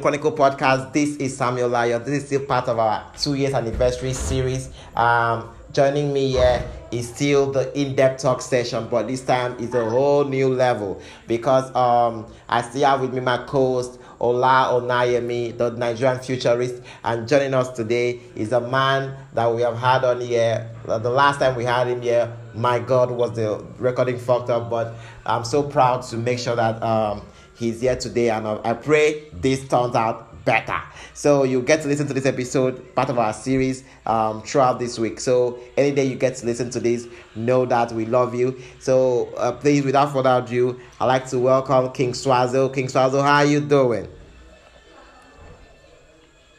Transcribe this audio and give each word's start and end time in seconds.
Chronicle 0.00 0.32
podcast. 0.32 0.94
This 0.94 1.16
is 1.16 1.36
Samuel 1.36 1.68
Lion. 1.68 2.02
This 2.02 2.22
is 2.22 2.26
still 2.26 2.46
part 2.46 2.68
of 2.68 2.78
our 2.78 3.12
two 3.18 3.34
years 3.34 3.52
anniversary 3.52 4.14
series. 4.14 4.70
Um, 4.96 5.50
joining 5.70 6.10
me 6.10 6.30
here 6.30 6.66
is 6.90 7.12
still 7.12 7.52
the 7.52 7.78
in-depth 7.78 8.22
talk 8.22 8.40
session, 8.40 8.88
but 8.90 9.08
this 9.08 9.26
time 9.26 9.58
is 9.58 9.74
a 9.74 9.90
whole 9.90 10.24
new 10.24 10.54
level 10.54 11.02
because 11.28 11.64
um, 11.76 12.32
I 12.48 12.62
still 12.62 12.88
have 12.88 13.02
with 13.02 13.12
me 13.12 13.20
my 13.20 13.36
co-host 13.44 14.00
Ola 14.20 14.80
Onayemi, 14.80 15.58
the 15.58 15.68
Nigerian 15.72 16.20
futurist, 16.20 16.82
and 17.04 17.28
joining 17.28 17.52
us 17.52 17.68
today 17.72 18.20
is 18.34 18.52
a 18.52 18.60
man 18.60 19.14
that 19.34 19.54
we 19.54 19.60
have 19.60 19.76
had 19.76 20.02
on 20.02 20.22
here. 20.22 20.70
The 20.86 21.10
last 21.10 21.40
time 21.40 21.56
we 21.56 21.64
had 21.64 21.88
him 21.88 22.00
here, 22.00 22.34
my 22.54 22.78
God, 22.78 23.10
was 23.10 23.32
the 23.32 23.62
recording 23.78 24.18
fucked 24.18 24.48
up, 24.48 24.70
but 24.70 24.94
I'm 25.26 25.44
so 25.44 25.62
proud 25.62 26.04
to 26.04 26.16
make 26.16 26.38
sure 26.38 26.56
that 26.56 26.82
um, 26.82 27.20
he's 27.56 27.80
here 27.80 27.96
today, 27.96 28.30
and 28.30 28.46
I 28.46 28.74
pray 28.74 29.24
this 29.32 29.66
turns 29.68 29.94
out 29.94 30.44
better. 30.44 30.80
So 31.14 31.44
you 31.44 31.62
get 31.62 31.82
to 31.82 31.88
listen 31.88 32.06
to 32.08 32.14
this 32.14 32.26
episode, 32.26 32.94
part 32.94 33.08
of 33.10 33.18
our 33.18 33.32
series, 33.32 33.84
um, 34.06 34.42
throughout 34.42 34.78
this 34.78 34.98
week. 34.98 35.20
So 35.20 35.58
any 35.76 35.94
day 35.94 36.04
you 36.04 36.16
get 36.16 36.36
to 36.36 36.46
listen 36.46 36.70
to 36.70 36.80
this, 36.80 37.06
know 37.34 37.64
that 37.66 37.92
we 37.92 38.04
love 38.04 38.34
you. 38.34 38.60
So 38.78 39.32
uh, 39.36 39.52
please, 39.52 39.84
without 39.84 40.12
further 40.12 40.42
ado, 40.44 40.80
I'd 41.00 41.06
like 41.06 41.28
to 41.28 41.38
welcome 41.38 41.92
King 41.92 42.12
Swazo. 42.12 42.72
King 42.72 42.88
Swazo, 42.88 43.22
how 43.22 43.36
are 43.36 43.44
you 43.44 43.60
doing? 43.60 44.08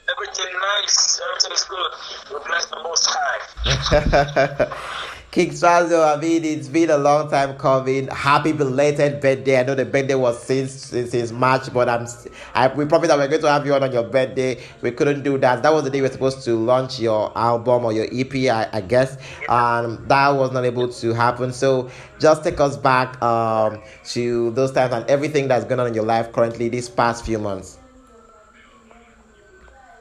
Everything 0.09 0.53
nice. 0.81 1.21
Everything 1.29 1.51
is 1.51 1.63
good. 1.63 1.91
We 2.33 2.39
bless 2.47 2.65
the 2.67 2.77
Most 2.77 3.07
High. 3.07 4.91
King 5.35 5.49
Swazo, 5.49 6.15
I 6.15 6.21
mean, 6.21 6.45
it's 6.45 6.69
been 6.69 6.89
a 6.89 6.97
long 6.97 7.29
time 7.29 7.57
coming. 7.57 8.07
Happy 8.07 8.53
belated 8.53 9.19
birthday. 9.19 9.59
I 9.59 9.63
know 9.63 9.75
the 9.75 9.83
birthday 9.83 10.15
was 10.15 10.41
since 10.41 10.71
since, 10.71 11.11
since 11.11 11.33
March, 11.33 11.73
but 11.73 11.89
I'm 11.89 12.07
I, 12.53 12.69
we 12.69 12.85
promised 12.85 13.09
that 13.09 13.17
we're 13.17 13.27
going 13.27 13.41
to 13.41 13.51
have 13.51 13.65
you 13.65 13.73
on 13.73 13.83
on 13.83 13.91
your 13.91 14.03
birthday. 14.03 14.63
We 14.81 14.91
couldn't 14.91 15.23
do 15.23 15.37
that. 15.39 15.61
That 15.61 15.73
was 15.73 15.83
the 15.83 15.89
day 15.89 15.97
we 15.99 16.07
were 16.07 16.13
supposed 16.13 16.45
to 16.45 16.55
launch 16.55 17.01
your 17.01 17.37
album 17.37 17.83
or 17.83 17.91
your 17.91 18.05
EP, 18.13 18.33
I, 18.49 18.69
I 18.71 18.79
guess. 18.79 19.17
Um, 19.49 20.05
that 20.07 20.29
was 20.29 20.53
not 20.53 20.63
able 20.63 20.87
to 20.87 21.13
happen. 21.13 21.51
So 21.51 21.91
just 22.17 22.45
take 22.45 22.61
us 22.61 22.77
back 22.77 23.21
um 23.21 23.81
to 24.13 24.51
those 24.51 24.71
times 24.71 24.93
and 24.93 25.05
everything 25.09 25.49
that's 25.49 25.65
going 25.65 25.81
on 25.81 25.87
in 25.87 25.93
your 25.93 26.05
life 26.05 26.31
currently 26.31 26.69
these 26.69 26.87
past 26.87 27.25
few 27.25 27.39
months. 27.39 27.77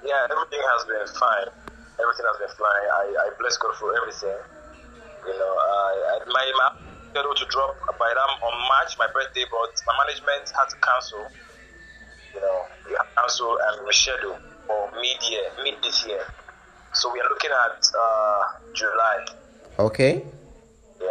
Yeah, 0.05 0.15
everything 0.31 0.61
has 0.63 0.85
been 0.85 1.19
fine. 1.19 1.49
Everything 1.99 2.25
has 2.31 2.39
been 2.39 2.57
fine. 2.57 2.87
I, 2.95 3.17
I 3.19 3.31
bless 3.41 3.57
God 3.57 3.75
for 3.75 3.97
everything. 4.01 4.39
You 5.27 5.33
know, 5.33 5.53
uh, 5.57 6.25
my 6.29 6.45
my 6.57 6.71
schedule 7.11 7.35
to 7.35 7.47
drop 7.47 7.77
by 7.99 8.13
that 8.13 8.45
on 8.45 8.55
March, 8.69 8.99
my 8.99 9.07
birthday, 9.13 9.45
but 9.51 9.73
my 9.87 9.95
management 10.05 10.51
had 10.53 10.69
to 10.69 10.77
cancel. 10.83 11.27
You 12.35 12.41
know, 12.41 12.63
we 12.87 12.93
had 12.93 13.05
to 13.05 13.15
cancel 13.17 13.57
and 13.57 13.87
reschedule 13.87 14.39
for 14.67 14.91
mid 15.01 15.23
year, 15.31 15.45
mid 15.63 15.75
this 15.83 16.07
year. 16.07 16.27
So 16.93 17.13
we 17.13 17.21
are 17.21 17.29
looking 17.29 17.51
at 17.51 17.89
uh, 17.99 18.43
July. 18.75 19.25
Okay. 19.79 20.25
Yeah, 21.01 21.07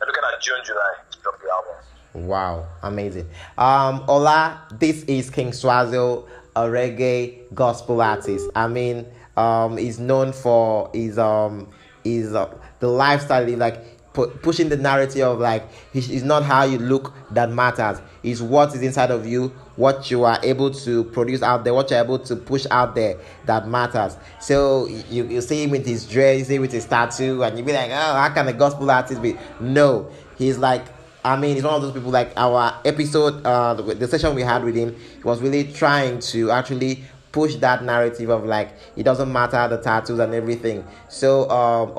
we're 0.00 0.06
looking 0.06 0.22
at 0.32 0.40
June, 0.40 0.56
July 0.64 0.94
to 1.10 1.18
drop 1.20 1.40
the 1.40 1.50
album. 1.50 2.28
Wow, 2.28 2.66
amazing. 2.82 3.28
Um, 3.58 4.04
Ola, 4.08 4.66
this 4.70 5.02
is 5.04 5.30
King 5.30 5.50
Swazo, 5.50 6.28
a 6.54 6.62
reggae 6.62 7.52
gospel 7.54 8.00
artist. 8.00 8.50
I 8.54 8.68
mean, 8.68 9.06
um, 9.36 9.76
he's 9.78 9.98
known 9.98 10.32
for 10.32 10.90
his 10.92 11.18
um 11.18 11.68
his 12.04 12.34
uh, 12.34 12.52
the 12.82 12.88
lifestyle, 12.88 13.48
like 13.56 14.12
pu- 14.12 14.26
pushing 14.42 14.68
the 14.68 14.76
narrative 14.76 15.22
of 15.22 15.38
like 15.38 15.64
it's 15.94 16.24
not 16.24 16.42
how 16.42 16.64
you 16.64 16.78
look 16.78 17.12
that 17.30 17.48
matters. 17.48 18.02
It's 18.24 18.40
what 18.40 18.74
is 18.74 18.82
inside 18.82 19.12
of 19.12 19.24
you, 19.24 19.48
what 19.76 20.10
you 20.10 20.24
are 20.24 20.40
able 20.42 20.72
to 20.72 21.04
produce 21.04 21.42
out 21.42 21.62
there, 21.62 21.74
what 21.74 21.90
you're 21.90 22.02
able 22.02 22.18
to 22.18 22.34
push 22.34 22.66
out 22.72 22.96
there 22.96 23.16
that 23.46 23.68
matters. 23.68 24.16
So 24.40 24.88
you, 24.88 25.24
you 25.28 25.40
see 25.40 25.62
him 25.62 25.70
with 25.70 25.86
his 25.86 26.08
dress, 26.08 26.40
you 26.40 26.44
see 26.44 26.56
him 26.56 26.62
with 26.62 26.72
his 26.72 26.86
tattoo, 26.86 27.44
and 27.44 27.56
you 27.56 27.64
be 27.64 27.72
like, 27.72 27.92
oh, 27.92 28.14
how 28.14 28.28
can 28.34 28.48
a 28.48 28.52
gospel 28.52 28.90
artist 28.90 29.22
be? 29.22 29.38
No, 29.60 30.10
he's 30.36 30.58
like 30.58 30.84
I 31.24 31.36
mean, 31.36 31.54
he's 31.54 31.62
one 31.62 31.74
of 31.74 31.82
those 31.82 31.92
people 31.92 32.10
like 32.10 32.32
our 32.36 32.80
episode, 32.84 33.46
uh, 33.46 33.74
the, 33.74 34.08
session 34.08 34.34
we 34.34 34.42
had 34.42 34.64
with 34.64 34.74
him 34.74 34.96
he 34.96 35.22
was 35.22 35.40
really 35.40 35.72
trying 35.72 36.18
to 36.18 36.50
actually 36.50 37.04
push 37.32 37.54
that 37.56 37.82
narrative 37.82 38.28
of 38.28 38.44
like 38.44 38.74
it 38.96 39.02
doesn't 39.04 39.32
matter 39.32 39.66
the 39.68 39.80
tattoos 39.82 40.18
and 40.18 40.34
everything. 40.34 40.84
So, 41.08 41.50
um, 41.50 41.92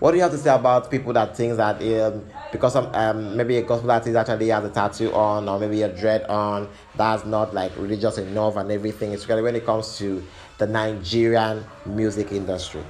what 0.00 0.10
do 0.12 0.16
you 0.16 0.22
have 0.22 0.32
to 0.32 0.38
say 0.38 0.52
about 0.52 0.90
people 0.90 1.12
that 1.12 1.36
think 1.36 1.56
that 1.56 1.80
um, 1.82 2.24
because 2.50 2.72
some, 2.72 2.90
um, 2.94 3.36
maybe 3.36 3.56
a 3.58 3.62
gospel 3.62 3.90
artist 3.90 4.16
actually 4.16 4.48
has 4.48 4.64
a 4.64 4.70
tattoo 4.70 5.12
on 5.14 5.48
or 5.48 5.58
maybe 5.60 5.82
a 5.82 5.88
dread 5.88 6.24
on, 6.24 6.68
that's 6.94 7.24
not 7.24 7.54
like 7.54 7.76
religious 7.76 8.18
enough 8.18 8.56
and 8.56 8.72
everything, 8.72 9.14
especially 9.14 9.42
when 9.42 9.54
it 9.54 9.64
comes 9.64 9.98
to 9.98 10.26
the 10.58 10.66
Nigerian 10.66 11.64
music 11.84 12.32
industry? 12.32 12.84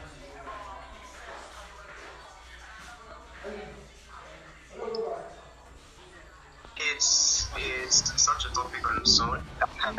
It's, 6.76 7.50
it's 7.56 8.22
such 8.22 8.46
a 8.46 8.54
topic 8.54 8.88
on 8.90 9.00
its 9.00 9.20
own. 9.20 9.38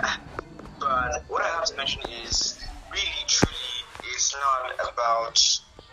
but 0.79 1.23
what 1.27 1.43
I 1.43 1.47
have 1.49 1.65
to 1.65 1.75
mention 1.77 2.01
is 2.25 2.59
really, 2.91 3.05
truly, 3.27 3.55
it's 4.13 4.33
not 4.33 4.91
about 4.93 5.50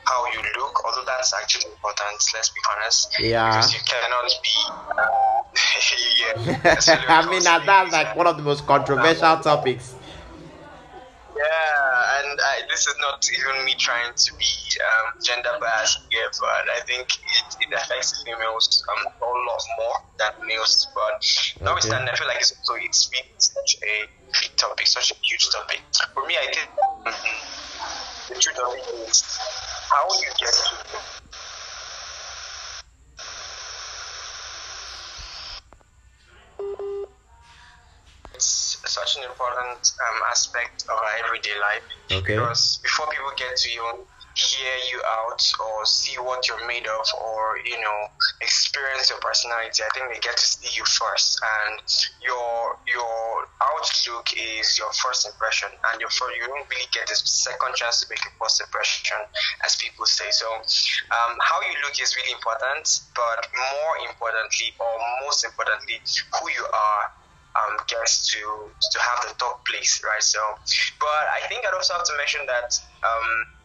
how 0.08 0.24
you 0.32 0.40
look, 0.58 0.74
although 0.84 1.04
that's 1.04 1.32
actually 1.34 1.70
important, 1.70 2.18
let's 2.34 2.50
be 2.50 2.60
honest. 2.72 3.08
Yeah. 3.20 3.50
Because 3.50 3.74
you 3.74 3.80
cannot 3.84 4.30
be. 4.42 4.56
Yeah. 6.18 6.34
I 7.08 7.26
mean, 7.30 7.42
that, 7.44 7.64
that's 7.64 7.92
like 7.92 8.16
one 8.16 8.26
of 8.26 8.36
the 8.36 8.42
most 8.42 8.66
controversial 8.66 9.38
topics. 9.38 9.94
Yeah, 11.38 12.18
and 12.18 12.34
I, 12.40 12.66
this 12.68 12.86
is 12.86 12.94
not 13.00 13.22
even 13.30 13.64
me 13.64 13.74
trying 13.78 14.10
to 14.10 14.30
be 14.38 14.52
um, 14.82 15.14
gender 15.22 15.54
biased 15.60 16.00
here, 16.10 16.26
but 16.40 16.64
I 16.74 16.80
think 16.84 17.06
it, 17.06 17.48
it 17.62 17.70
affects 17.72 18.22
females 18.26 18.82
um, 18.90 19.06
a 19.06 19.26
lot 19.46 19.62
more 19.78 19.96
than 20.18 20.32
males. 20.48 20.88
But 20.94 21.22
okay. 21.22 21.64
notwithstanding, 21.64 22.08
I 22.10 22.16
feel 22.16 22.26
like 22.26 22.40
it's 22.40 22.52
also 22.58 22.74
it's 22.82 23.06
been 23.06 23.22
such 23.38 23.76
a 23.86 23.94
big 24.42 24.56
topic, 24.56 24.86
such 24.86 25.12
a 25.12 25.14
huge 25.22 25.48
topic. 25.50 25.80
For 26.14 26.26
me, 26.26 26.34
I 26.34 26.46
think 26.50 26.68
mm-hmm, 27.06 28.34
the 28.34 28.40
truth 28.40 28.58
of 28.58 28.74
it 28.74 29.08
is 29.08 29.22
how 29.90 30.06
you 30.20 30.28
get 30.38 30.52
to 30.52 30.98
it's 38.34 38.78
such 38.86 39.16
an 39.16 39.24
important 39.24 39.82
um, 40.06 40.18
aspect 40.30 40.84
of 40.88 40.94
our 40.94 41.26
everyday 41.26 41.58
life. 41.58 41.82
Okay. 42.12 42.34
Because 42.34 42.78
before 42.84 43.06
people 43.10 43.32
get 43.36 43.56
to 43.56 43.70
you, 43.70 44.06
hear 44.38 44.76
you 44.92 45.02
out 45.18 45.42
or 45.58 45.84
see 45.84 46.14
what 46.14 46.46
you're 46.46 46.64
made 46.66 46.86
of 46.86 47.06
or 47.18 47.58
you 47.66 47.80
know 47.80 47.98
experience 48.40 49.10
your 49.10 49.18
personality 49.18 49.82
i 49.82 49.90
think 49.98 50.06
they 50.14 50.20
get 50.20 50.36
to 50.36 50.46
see 50.46 50.70
you 50.78 50.84
first 50.84 51.40
and 51.42 51.82
your 52.22 52.78
your 52.86 53.47
outlook 53.78 54.26
is 54.34 54.78
your 54.78 54.90
first 54.98 55.26
impression 55.26 55.70
and 55.90 56.00
your 56.00 56.10
first, 56.10 56.34
you 56.34 56.42
don't 56.46 56.66
really 56.66 56.90
get 56.90 57.06
a 57.10 57.16
second 57.16 57.74
chance 57.78 58.02
to 58.02 58.06
make 58.10 58.20
a 58.26 58.32
first 58.42 58.60
impression 58.60 59.18
as 59.64 59.76
people 59.76 60.04
say 60.06 60.26
so 60.30 60.46
um, 61.14 61.38
how 61.40 61.62
you 61.62 61.74
look 61.86 61.94
is 62.02 62.14
really 62.18 62.34
important 62.34 62.84
but 63.14 63.46
more 63.54 63.94
importantly 64.02 64.74
or 64.82 64.92
most 65.24 65.44
importantly 65.44 66.02
who 66.34 66.50
you 66.50 66.66
are 66.66 67.04
um, 67.58 67.76
gets 67.88 68.28
to 68.30 68.38
to 68.38 68.98
have 69.00 69.18
the 69.26 69.34
top 69.38 69.64
place, 69.66 70.00
right? 70.04 70.22
So, 70.22 70.38
but 71.00 71.24
I 71.34 71.46
think 71.48 71.66
I'd 71.66 71.74
also 71.74 71.94
have 71.94 72.04
to 72.04 72.16
mention 72.16 72.46
that 72.46 72.70
um, 73.02 73.57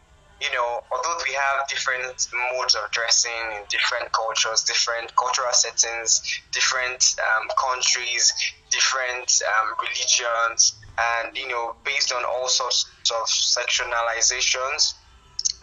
you 0.44 0.52
know, 0.52 0.84
although 0.92 1.18
we 1.26 1.34
have 1.34 1.68
different 1.70 2.28
modes 2.52 2.76
of 2.76 2.92
dressing 2.92 3.32
in 3.56 3.64
different 3.70 4.12
cultures, 4.12 4.64
different 4.64 5.16
cultural 5.16 5.54
settings, 5.54 6.22
different 6.52 7.16
um, 7.24 7.48
countries, 7.56 8.34
different 8.70 9.42
um, 9.48 9.76
religions, 9.80 10.76
and 11.00 11.36
you 11.38 11.48
know, 11.48 11.76
based 11.86 12.12
on 12.12 12.24
all 12.26 12.50
sorts 12.50 12.86
of 13.10 13.26
sectionalizations, 13.28 14.96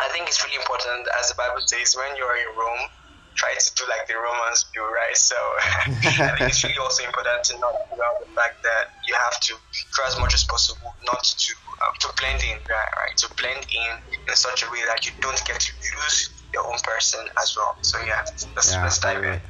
I 0.00 0.09
think 0.09 0.29
it's 0.29 0.43
really 0.44 0.56
important, 0.56 1.06
as 1.21 1.29
the 1.29 1.35
Bible 1.37 1.61
says, 1.67 1.94
when 1.94 2.17
you're 2.17 2.37
in 2.37 2.56
Rome, 2.56 2.88
try 3.37 3.53
to 3.55 3.71
do 3.77 3.85
like 3.88 4.06
the 4.09 4.17
Romans 4.17 4.67
do, 4.75 4.82
right? 4.82 5.17
So 5.17 5.37
I 6.25 6.35
think 6.37 6.50
it's 6.50 6.62
really 6.65 6.79
also 6.79 7.05
important 7.05 7.44
to 7.50 7.53
not 7.59 7.75
about 7.93 8.17
the 8.21 8.29
fact 8.35 8.62
that 8.65 8.94
you 9.06 9.15
have 9.15 9.37
to 9.50 9.53
try 9.94 10.09
as 10.09 10.19
much 10.19 10.35
as 10.35 10.44
possible 10.44 10.94
not 11.06 11.23
to 11.23 11.53
um, 11.82 11.94
to 12.00 12.09
blend 12.21 12.43
in, 12.43 12.59
right, 12.69 12.93
right? 13.00 13.15
To 13.25 13.27
blend 13.37 13.62
in 13.71 13.93
in 14.29 14.37
such 14.37 14.62
a 14.62 14.69
way 14.71 14.82
that 14.87 15.06
you 15.06 15.12
don't 15.21 15.41
get 15.47 15.61
to 15.61 15.73
lose 15.73 16.31
your 16.53 16.67
own 16.67 16.79
person 16.82 17.21
as 17.41 17.55
well. 17.56 17.77
So 17.82 17.99
yeah, 18.05 18.21
let's, 18.55 18.73
yeah, 18.73 18.82
let's 18.82 18.99
dive 18.99 19.25
in. 19.25 19.41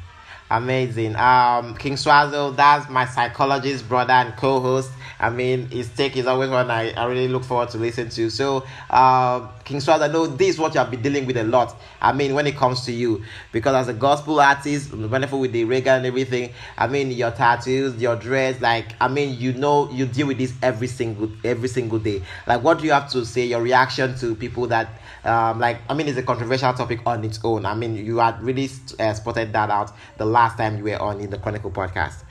Amazing. 0.50 1.14
Um, 1.14 1.76
King 1.76 1.94
Swazo, 1.94 2.54
that's 2.56 2.90
my 2.90 3.06
psychologist 3.06 3.88
brother 3.88 4.14
and 4.14 4.34
co-host. 4.36 4.90
I 5.20 5.30
mean, 5.30 5.68
his 5.70 5.88
take 5.90 6.16
is 6.16 6.26
always 6.26 6.50
one 6.50 6.70
I, 6.70 6.92
I 6.92 7.04
really 7.04 7.28
look 7.28 7.44
forward 7.44 7.68
to 7.70 7.78
listen 7.78 8.08
to. 8.08 8.30
So, 8.30 8.64
uh, 8.88 9.46
King 9.64 9.78
Swazo, 9.78 10.08
I 10.08 10.12
know 10.12 10.26
this 10.26 10.54
is 10.54 10.58
what 10.58 10.74
you 10.74 10.80
have 10.80 10.90
been 10.90 11.02
dealing 11.02 11.26
with 11.26 11.36
a 11.36 11.44
lot. 11.44 11.76
I 12.00 12.12
mean, 12.12 12.34
when 12.34 12.46
it 12.46 12.56
comes 12.56 12.84
to 12.86 12.92
you, 12.92 13.22
because 13.52 13.74
as 13.76 13.88
a 13.88 13.92
gospel 13.92 14.40
artist, 14.40 14.92
wonderful 14.92 15.38
with 15.38 15.52
the 15.52 15.64
reggae 15.64 15.86
and 15.88 16.06
everything. 16.06 16.50
I 16.76 16.88
mean, 16.88 17.12
your 17.12 17.30
tattoos, 17.30 18.00
your 18.00 18.16
dress, 18.16 18.60
like 18.60 18.86
I 19.00 19.06
mean, 19.06 19.38
you 19.38 19.52
know, 19.52 19.88
you 19.92 20.06
deal 20.06 20.26
with 20.26 20.38
this 20.38 20.54
every 20.62 20.88
single 20.88 21.30
every 21.44 21.68
single 21.68 21.98
day. 21.98 22.22
Like, 22.48 22.64
what 22.64 22.78
do 22.78 22.86
you 22.86 22.92
have 22.92 23.08
to 23.10 23.24
say? 23.24 23.44
Your 23.46 23.62
reaction 23.62 24.16
to 24.16 24.34
people 24.34 24.66
that, 24.68 24.88
um, 25.24 25.60
like, 25.60 25.78
I 25.88 25.94
mean, 25.94 26.08
it's 26.08 26.18
a 26.18 26.22
controversial 26.22 26.72
topic 26.72 27.00
on 27.06 27.24
its 27.24 27.38
own. 27.44 27.66
I 27.66 27.74
mean, 27.74 27.94
you 27.94 28.18
had 28.18 28.42
really 28.42 28.68
uh, 28.98 29.12
spotted 29.12 29.52
that 29.52 29.70
out 29.70 29.92
the 30.16 30.24
last 30.24 30.39
time 30.48 30.78
you 30.78 30.84
were 30.84 31.00
on 31.00 31.20
in 31.20 31.30
the 31.30 31.38
Chronicle 31.38 31.70
podcast. 31.70 32.24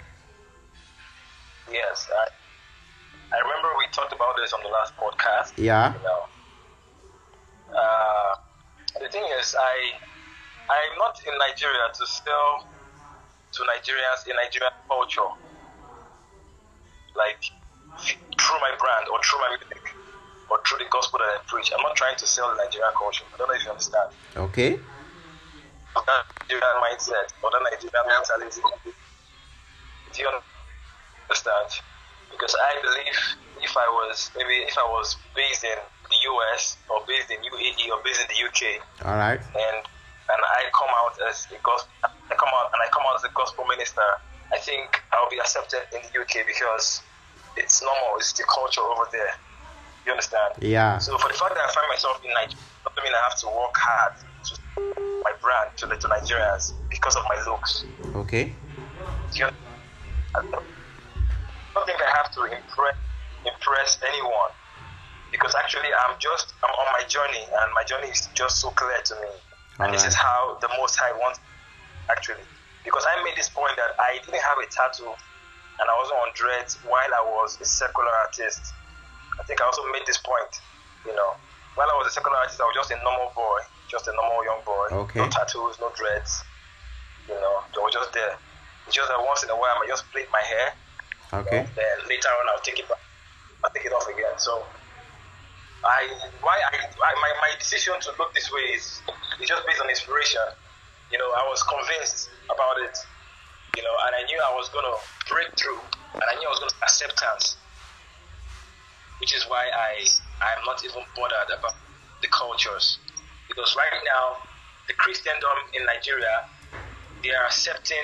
Yes, 1.72 2.08
I, 2.10 3.36
I 3.36 3.40
remember 3.40 3.70
we 3.78 3.86
talked 3.92 4.14
about 4.14 4.36
this 4.38 4.54
on 4.54 4.62
the 4.64 4.70
last 4.70 4.94
podcast. 4.98 5.54
Yeah. 5.58 5.94
You 5.94 6.04
know, 6.04 6.22
uh, 7.78 8.36
the 9.00 9.10
thing 9.10 9.24
is, 9.40 9.56
I 9.58 9.94
I'm 10.70 10.98
not 10.98 11.20
in 11.26 11.34
Nigeria 11.38 11.86
to 11.94 12.06
sell 12.08 12.68
to 13.52 13.62
Nigerians 13.64 14.28
in 14.28 14.36
Nigerian 14.36 14.74
culture, 14.88 15.30
like 17.16 17.42
through 17.98 18.60
my 18.62 18.74
brand 18.78 19.06
or 19.12 19.20
through 19.24 19.40
my 19.40 19.50
music 19.50 19.96
or 20.50 20.60
through 20.68 20.80
the 20.80 20.90
gospel 20.90 21.20
that 21.20 21.26
I 21.26 21.40
preach. 21.48 21.72
I'm 21.76 21.82
not 21.84 21.96
trying 21.96 22.18
to 22.18 22.28
sell 22.28 22.50
the 22.50 22.64
Nigerian 22.64 22.92
culture. 22.98 23.26
I 23.34 23.38
don't 23.38 23.48
know 23.50 23.56
if 23.56 23.64
you 23.66 23.72
understand. 23.72 24.10
Okay. 24.38 24.80
That 25.96 26.39
Nigerian 26.50 26.81
mindset 26.81 27.30
or 27.44 27.51
that 27.51 27.62
Nigerian 27.62 28.06
mentality. 28.10 28.62
Do 30.13 30.22
you 30.22 30.30
understand? 31.30 31.69
Because 32.31 32.56
I 32.57 32.81
believe 32.81 33.18
if 33.62 33.78
I 33.78 33.86
was 34.01 34.31
maybe 34.36 34.66
if 34.66 34.78
I 34.78 34.84
was 34.90 35.16
based 35.36 35.63
in 35.63 35.78
the 36.10 36.18
US 36.34 36.78
or 36.90 37.06
based 37.06 37.30
in 37.30 37.38
UAE 37.38 37.94
or 37.94 38.01
based 38.04 38.22
in 38.22 38.28
the 38.34 38.40
UK. 38.42 38.81
All 39.06 39.18
right. 39.18 39.40
And 39.40 39.78
and 40.30 40.42
I 40.42 40.69
come 40.74 40.90
out 40.90 41.13
as 41.30 41.46
a 41.54 41.57
gospel, 41.62 41.90
I 42.04 42.34
come 42.36 42.50
out 42.54 42.74
and 42.74 42.81
I 42.81 42.90
come 42.90 43.04
out 43.06 43.16
as 43.16 43.24
a 43.24 43.34
gospel 43.34 43.66
minister. 43.66 44.06
I 44.52 44.57
think 44.57 45.02
I'll 45.13 45.30
be 45.30 45.38
accepted 45.38 45.86
in 45.94 46.02
the 46.02 46.22
UK 46.22 46.45
because 46.48 47.02
it's 47.57 47.81
normal. 47.81 48.18
It's 48.18 48.34
the 48.34 48.44
culture 48.50 48.81
over 48.81 49.06
there. 49.12 49.38
You 50.06 50.13
understand? 50.13 50.57
Yeah. 50.62 50.98
So 50.98 51.18
for 51.18 51.28
the 51.28 51.38
fact 51.38 51.54
that 51.54 51.62
I 51.62 51.69
find 51.74 51.86
myself 51.90 52.18
in 52.25 52.34
Nigeria, 52.34 52.57
doesn't 52.86 53.04
mean 53.04 53.13
I 53.13 53.22
have 53.30 53.38
to 53.42 53.48
work 53.48 53.78
hard 53.78 54.13
brand 55.42 55.70
to 55.78 55.86
the 55.86 55.96
to 55.98 56.08
Nigerians 56.08 56.74
because 56.90 57.16
of 57.16 57.24
my 57.30 57.52
looks. 57.52 57.86
Okay. 58.16 58.54
You 59.34 59.46
know, 59.46 59.52
I 60.36 60.42
don't 60.42 61.86
think 61.86 62.00
I 62.02 62.10
have 62.18 62.32
to 62.34 62.44
impress 62.44 62.96
impress 63.46 63.98
anyone 64.04 64.52
because 65.32 65.56
actually 65.56 65.90
I'm 66.06 66.16
just 66.20 66.54
I'm 66.64 66.72
on 66.72 66.88
my 66.94 67.08
journey 67.08 67.42
and 67.42 67.68
my 67.74 67.84
journey 67.84 68.10
is 68.10 68.28
just 68.34 68.58
so 68.58 68.70
clear 68.72 69.02
to 69.06 69.16
me. 69.16 69.32
And 69.80 69.94
this 69.94 70.06
is 70.06 70.14
how 70.14 70.58
the 70.60 70.68
Most 70.78 70.96
High 71.00 71.14
wants 71.14 71.40
actually. 72.12 72.44
Because 72.84 73.06
I 73.06 73.24
made 73.24 73.36
this 73.36 73.50
point 73.50 73.76
that 73.76 73.96
I 74.00 74.20
didn't 74.26 74.42
have 74.42 74.58
a 74.58 74.68
tattoo 74.68 75.14
and 75.80 75.86
I 75.88 75.96
wasn't 75.96 76.20
on 76.20 76.30
dreads 76.36 76.76
while 76.84 77.12
I 77.16 77.24
was 77.40 77.58
a 77.62 77.66
secular 77.66 78.12
artist. 78.28 78.60
I 79.40 79.44
think 79.44 79.62
I 79.62 79.66
also 79.66 79.84
made 79.96 80.04
this 80.06 80.20
point, 80.20 80.60
you 81.06 81.16
know. 81.16 81.32
While 81.76 81.88
I 81.88 81.96
was 81.96 82.12
a 82.12 82.12
secular 82.12 82.36
artist, 82.36 82.60
I 82.60 82.68
was 82.68 82.76
just 82.76 82.92
a 82.92 83.00
normal 83.00 83.32
boy, 83.32 83.60
just 83.90 84.08
a 84.08 84.14
normal 84.14 84.46
young 84.46 84.62
boy. 84.64 84.88
Okay. 85.10 85.20
No 85.20 85.28
tattoos, 85.28 85.82
no 85.82 85.92
dreads. 85.98 86.44
You 87.28 87.36
know, 87.36 87.66
they 87.74 87.82
were 87.82 87.92
just 87.92 88.14
there. 88.14 88.38
It's 88.86 88.96
just 88.96 89.10
that 89.10 89.20
once 89.20 89.44
in 89.44 89.50
a 89.50 89.58
while 89.58 89.74
I 89.76 89.80
might 89.82 89.90
just 89.90 90.06
plait 90.14 90.30
my 90.32 90.42
hair. 90.42 90.74
Okay. 91.34 91.66
Then 91.76 91.96
later 92.08 92.30
on 92.30 92.46
I'll 92.54 92.62
take 92.62 92.80
it 92.80 92.88
back. 92.88 93.02
I'll 93.64 93.74
take 93.74 93.86
it 93.86 93.94
off 93.94 94.08
again. 94.08 94.38
So 94.38 94.64
I 95.84 96.10
why 96.42 96.58
I, 96.58 96.78
I 96.78 97.12
my, 97.22 97.32
my 97.42 97.52
decision 97.58 97.94
to 98.02 98.10
look 98.18 98.34
this 98.34 98.50
way 98.54 98.78
is 98.78 99.02
is 99.42 99.50
just 99.50 99.66
based 99.66 99.82
on 99.82 99.90
inspiration. 99.90 100.46
You 101.12 101.18
know, 101.18 101.30
I 101.34 101.44
was 101.50 101.62
convinced 101.66 102.30
about 102.46 102.78
it. 102.86 102.98
You 103.78 103.84
know, 103.84 103.96
and 104.06 104.16
I 104.18 104.24
knew 104.26 104.42
I 104.42 104.54
was 104.58 104.70
gonna 104.70 104.98
break 105.30 105.54
through, 105.58 105.80
and 106.14 106.26
I 106.26 106.34
knew 106.38 106.48
I 106.48 106.52
was 106.52 106.60
gonna 106.60 106.82
acceptance, 106.82 107.58
which 109.22 109.34
is 109.34 109.46
why 109.46 109.70
I 109.70 110.06
I'm 110.42 110.66
not 110.66 110.84
even 110.84 111.04
bothered 111.16 111.54
about 111.54 111.76
the 112.22 112.28
cultures, 112.28 112.98
because 113.50 113.75
right 113.75 114.00
now 114.06 114.38
the 114.88 114.94
Christendom 114.94 115.57
in 115.74 115.86
Nigeria 115.86 116.48
they 117.22 117.31
are 117.31 117.46
accepting 117.46 118.00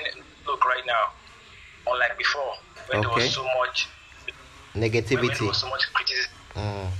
look 0.46 0.64
right 0.64 0.84
now, 0.86 1.10
unlike 1.90 2.18
before 2.18 2.54
when 2.88 3.00
there 3.00 3.10
was 3.10 3.32
so 3.32 3.44
much 3.58 3.88
when 4.74 4.82
there 4.82 4.90
Negativity. 4.90 5.46
was 5.46 5.58
so 5.58 5.70
much 5.70 5.90
criticism. 5.94 6.30
Mm. 6.54 6.90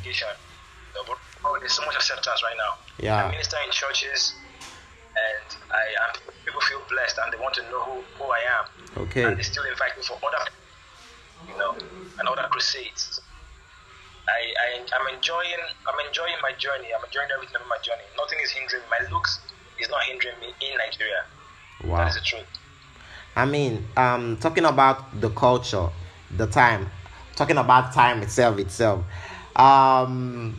But 1.06 1.18
oh, 1.44 1.56
there's 1.60 1.72
so 1.72 1.84
much 1.84 1.94
acceptance 1.94 2.42
right 2.42 2.56
now. 2.56 2.78
Yeah. 2.98 3.26
I 3.26 3.30
minister 3.30 3.56
in 3.64 3.70
churches, 3.70 4.34
and 5.14 5.56
I 5.70 5.84
am 6.08 6.32
people 6.44 6.60
feel 6.62 6.80
blessed 6.88 7.18
and 7.22 7.32
they 7.32 7.38
want 7.38 7.54
to 7.54 7.62
know 7.64 7.82
who, 7.82 8.00
who 8.16 8.24
I 8.24 8.40
am. 8.58 9.02
Okay. 9.02 9.24
And 9.24 9.36
they 9.36 9.42
still 9.42 9.64
invite 9.64 9.96
me 9.96 10.02
for 10.02 10.14
other, 10.14 10.50
you 11.48 11.58
know, 11.58 11.76
and 12.18 12.28
other 12.28 12.48
crusades. 12.50 13.20
I, 14.28 14.40
I 14.64 14.68
I'm 14.98 15.14
enjoying 15.14 15.62
I'm 15.86 16.06
enjoying 16.06 16.34
my 16.42 16.52
journey. 16.58 16.88
I'm 16.96 17.04
enjoying 17.04 17.28
everything 17.34 17.56
about 17.56 17.68
my 17.68 17.78
journey. 17.82 18.02
Nothing 18.16 18.38
is 18.42 18.50
hindering 18.50 18.82
me. 18.82 18.88
My 18.90 19.10
looks 19.10 19.40
is 19.80 19.88
not 19.88 20.02
hindering 20.04 20.38
me 20.40 20.48
in 20.60 20.76
Nigeria. 20.78 21.22
Wow. 21.84 21.98
That 21.98 22.08
is 22.08 22.14
the 22.16 22.20
truth. 22.22 22.46
I 23.36 23.44
mean, 23.44 23.84
um, 23.96 24.36
talking 24.38 24.64
about 24.64 25.20
the 25.20 25.28
culture, 25.30 25.88
the 26.36 26.46
time, 26.46 26.90
talking 27.34 27.58
about 27.58 27.92
time 27.92 28.22
itself, 28.22 28.58
itself. 28.58 29.04
Um, 29.54 30.56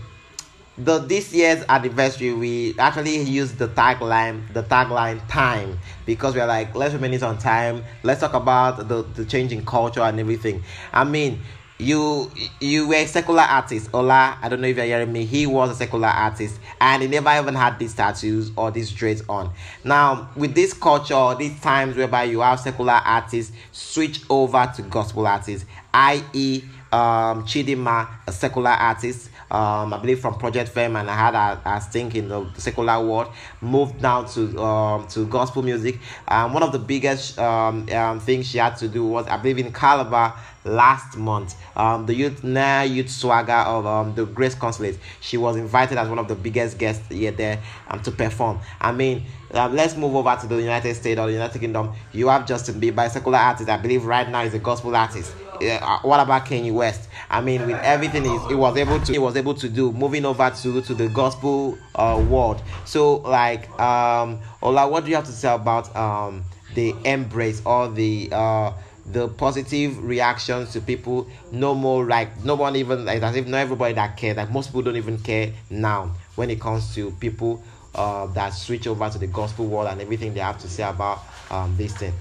the 0.78 1.00
this 1.00 1.34
year's 1.34 1.64
anniversary, 1.68 2.34
we 2.34 2.76
actually 2.78 3.18
used 3.24 3.58
the 3.58 3.68
tagline, 3.68 4.54
the 4.54 4.64
tagline 4.64 5.28
"time" 5.28 5.80
because 6.06 6.36
we're 6.36 6.46
like, 6.46 6.76
let's 6.76 6.94
reminisce 6.94 7.24
on 7.24 7.38
time. 7.40 7.84
Let's 8.04 8.22
talk 8.22 8.34
about 8.36 8.88
the 8.88 9.02
the 9.02 9.26
changing 9.26 9.66
culture 9.66 10.02
and 10.02 10.20
everything. 10.20 10.64
I 10.94 11.04
mean. 11.04 11.42
You 11.80 12.32
you 12.60 12.88
were 12.88 12.96
a 12.96 13.06
secular 13.06 13.44
artist, 13.44 13.92
Ola. 13.94 14.40
I 14.42 14.50
don't 14.50 14.62
know 14.62 14.68
if 14.68 14.78
you're 14.78 14.86
hearing 14.86 15.12
me. 15.12 15.26
He 15.26 15.46
was 15.46 15.70
a 15.70 15.76
secular 15.76 16.08
artist, 16.08 16.60
and 16.82 17.04
he 17.04 17.08
never 17.08 17.30
even 17.30 17.54
had 17.54 17.78
these 17.78 17.94
tattoos 17.94 18.52
or 18.56 18.72
these 18.72 18.92
dreads 18.92 19.22
on. 19.30 19.54
Now, 19.84 20.30
with 20.36 20.56
this 20.56 20.74
culture, 20.74 21.36
these 21.38 21.60
times 21.62 21.96
whereby 21.96 22.24
you 22.24 22.40
have 22.40 22.60
secular 22.60 22.94
artists 22.94 23.56
switch 23.72 24.22
over 24.28 24.72
to 24.76 24.82
gospel 24.82 25.28
artists, 25.28 25.68
i.e., 25.94 26.64
um, 26.92 27.44
Chidinma, 27.46 28.08
a 28.28 28.32
secular 28.32 28.72
artist, 28.72 29.30
um, 29.50 29.94
I 29.94 29.98
believe 30.00 30.20
from 30.20 30.36
Project 30.36 30.70
Fame, 30.70 30.96
and 30.96 31.10
I 31.10 31.16
had 31.16 31.36
a, 31.36 31.62
a 31.66 31.82
stink 31.82 32.16
in 32.16 32.28
the 32.28 32.50
secular 32.56 33.04
world, 33.06 33.32
moved 33.62 34.02
now 34.02 34.24
to 34.24 34.62
um, 34.62 35.08
to 35.08 35.26
gospel 35.26 35.64
music. 35.64 36.00
Um, 36.28 36.54
one 36.54 36.64
of 36.64 36.72
the 36.72 36.80
biggest 36.80 37.40
um, 37.40 37.88
um, 37.90 38.20
things 38.20 38.48
she 38.48 38.58
had 38.58 38.76
to 38.78 38.88
do 38.88 39.06
was, 39.06 39.28
I 39.28 39.38
believe, 39.38 39.60
in 39.60 39.72
Calabar 39.72 40.38
last 40.66 41.18
month. 41.18 41.56
Um, 41.76 42.06
the 42.06 42.14
youth 42.14 42.44
now 42.44 42.82
youth 42.82 43.10
swagger 43.10 43.54
of 43.54 43.86
um, 43.86 44.16
the 44.16 44.26
Grace 44.26 44.56
Consulate. 44.56 45.00
She 45.22 45.38
was 45.38 45.56
invited 45.56 45.98
as 45.98 46.10
one 46.10 46.20
of 46.20 46.28
the 46.28 46.36
biggest 46.36 46.78
guests 46.78 47.08
here 47.10 47.32
there 47.32 47.62
um, 47.88 48.02
to 48.02 48.12
perform. 48.12 48.60
I 48.82 48.92
mean, 48.92 49.24
um, 49.54 49.76
let's 49.76 49.96
move 49.96 50.16
over 50.16 50.36
to 50.42 50.48
the 50.48 50.58
United 50.58 50.96
States 50.96 51.20
or 51.20 51.28
the 51.28 51.34
United 51.34 51.60
Kingdom. 51.60 51.94
You 52.12 52.28
have 52.28 52.46
Justin 52.46 52.80
Bieber, 52.82 53.06
a 53.06 53.10
secular 53.10 53.38
artist. 53.38 53.70
I 53.70 53.78
believe 53.78 54.06
right 54.06 54.30
now 54.30 54.44
is 54.44 54.54
a 54.54 54.60
gospel 54.60 54.96
artist. 54.96 55.34
Uh, 55.62 56.00
what 56.04 56.20
about 56.20 56.46
Kanye 56.46 56.74
West? 56.74 57.10
I 57.30 57.42
mean, 57.42 57.66
with 57.66 57.78
everything 57.84 58.26
he, 58.26 58.38
he 58.38 58.56
was 58.56 58.78
able 58.78 59.00
to 59.00 59.12
he 59.12 59.18
was 59.20 59.36
able 59.36 59.56
to 59.56 59.70
do, 59.70 59.92
moving 59.92 60.26
over 60.26 60.50
to 60.50 60.82
to 60.82 60.94
the 60.94 61.08
gospel 61.10 61.78
uh, 61.96 62.24
world. 62.30 62.62
So, 62.86 63.16
like, 63.18 63.68
um, 63.80 64.40
Ola, 64.62 64.88
what 64.88 65.04
do 65.04 65.10
you 65.10 65.16
have 65.16 65.26
to 65.26 65.32
say 65.32 65.54
about 65.54 65.96
um 65.96 66.44
the 66.76 66.96
embrace 67.06 67.62
or 67.66 67.90
the 67.90 68.30
uh 68.32 68.74
the 69.08 69.30
positive 69.30 70.04
reactions 70.04 70.74
to 70.74 70.82
people? 70.82 71.28
No 71.52 71.74
more 71.74 72.06
like 72.06 72.44
no 72.44 72.56
one 72.56 72.76
even 72.76 73.06
like 73.06 73.24
as 73.24 73.36
if 73.36 73.48
not 73.48 73.58
everybody 73.58 73.94
that 73.96 74.18
cares. 74.18 74.38
Like 74.38 74.52
most 74.52 74.68
people 74.68 74.84
don't 74.84 74.98
even 74.98 75.18
care 75.18 75.54
now 75.70 76.12
when 76.36 76.50
it 76.52 76.60
comes 76.62 76.94
to 76.96 77.12
people 77.12 77.64
uh 77.98 78.28
that 78.28 78.50
switch 78.50 78.88
over 78.88 79.10
to 79.10 79.18
the 79.18 79.28
gospel 79.28 79.66
world 79.66 79.88
and 79.88 80.02
everything 80.02 80.34
they 80.34 80.40
have 80.40 80.58
to 80.60 80.68
say 80.68 80.84
about 80.84 81.20
um 81.50 81.76
this 81.78 81.94
thing. 81.98 82.14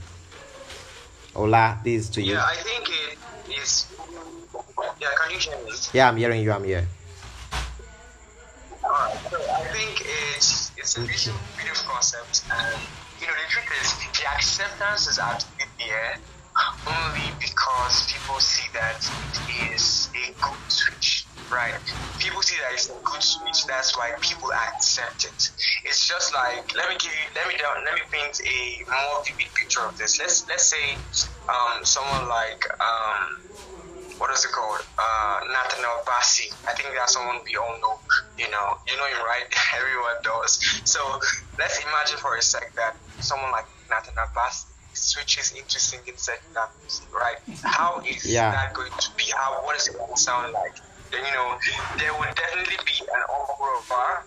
Ola, 1.35 1.78
this 1.85 2.04
is 2.04 2.11
to 2.11 2.23
you. 2.23 2.33
Yeah, 2.35 2.45
I 2.45 2.56
think 2.56 2.88
it 2.88 3.18
is. 3.62 3.87
Yeah, 5.00 5.09
can 5.21 5.30
you 5.30 5.38
hear 5.38 5.56
me? 5.59 5.73
Yeah, 5.92 6.09
I'm 6.09 6.16
hearing 6.16 6.42
you. 6.42 6.50
I'm 6.52 6.64
here. 6.64 6.87
Alright, 8.83 9.18
so 9.30 9.37
I 9.52 9.64
think 9.73 10.06
it's 10.37 10.73
it's 10.76 10.97
a 10.97 11.00
beautiful, 11.00 11.35
beautiful 11.56 11.90
concept, 11.90 12.45
and 12.50 12.80
you 13.21 13.26
know 13.26 13.33
the 13.35 13.50
truth 13.50 13.68
is 13.83 13.92
the 13.99 14.26
acceptance 14.35 15.09
is 15.09 15.18
actually 15.18 15.66
there 15.78 16.16
only 16.87 17.28
because 17.38 18.11
people 18.11 18.38
see 18.40 18.68
that 18.73 18.97
it 19.49 19.75
is 19.75 20.09
a 20.14 20.33
good 20.40 20.56
switch, 20.68 21.25
right? 21.53 21.75
People 22.19 22.43
see 22.43 22.57
that 22.57 22.73
it's 22.73 22.88
a 22.88 22.97
good 23.05 23.23
switch. 23.23 23.67
That's 23.69 23.97
why 23.97 24.12
people 24.23 24.49
accept 24.73 25.25
it. 25.25 25.38
It's 25.85 26.07
just 26.09 26.33
like 26.35 26.65
let 26.76 26.88
me 26.88 26.97
give 26.99 27.12
you 27.12 27.26
let 27.37 27.47
me 27.49 27.55
let 27.61 27.95
me 27.95 28.05
paint 28.12 28.35
a 28.41 28.59
more 28.88 29.21
vivid 29.26 29.50
picture 29.55 29.85
of 29.87 29.97
this. 29.99 30.19
Let's 30.21 30.45
let's 30.49 30.69
say 30.71 30.87
um, 31.49 31.85
someone 31.85 32.29
like 32.29 32.62
um, 32.81 33.23
what 34.19 34.33
is 34.33 34.45
it 34.45 34.53
called? 34.53 34.81
Uh, 34.97 35.37
Nathaniel 35.53 36.00
Bassey. 36.09 36.49
I 36.69 36.73
think 36.75 36.88
that's 36.97 37.12
someone 37.12 37.37
we 37.45 37.53
all 37.61 37.76
know. 37.85 37.95
You 38.41 38.49
know, 38.49 38.67
you 38.88 38.97
know 38.97 39.07
him, 39.12 39.21
right? 39.25 39.45
Everyone 39.76 40.17
does. 40.25 40.57
So 40.85 41.00
let's 41.61 41.79
imagine 41.85 42.17
for 42.19 42.37
a 42.37 42.43
sec 42.43 42.65
that 42.76 42.97
someone 43.21 43.53
like 43.53 43.69
Nathaniel 43.93 44.29
Bassey 44.33 44.73
switches 44.97 45.53
into 45.53 45.76
singing 45.79 46.17
secular 46.17 46.69
music, 46.81 47.09
right? 47.12 47.37
How 47.65 48.00
is 48.09 48.25
Yeah. 48.25 48.50
that 48.50 48.73
going 48.75 48.93
to 48.97 49.09
be? 49.19 49.29
How 49.37 49.61
what 49.65 49.76
is 49.76 49.87
it 49.88 49.97
going 49.97 50.09
to 50.15 50.21
sound 50.21 50.53
like? 50.53 50.76
Then 51.13 51.23
you 51.25 51.33
know, 51.35 51.57
there 51.99 52.13
would 52.19 52.33
definitely 52.35 52.79
be 52.87 52.97
an 53.07 53.23
uproar. 53.31 54.27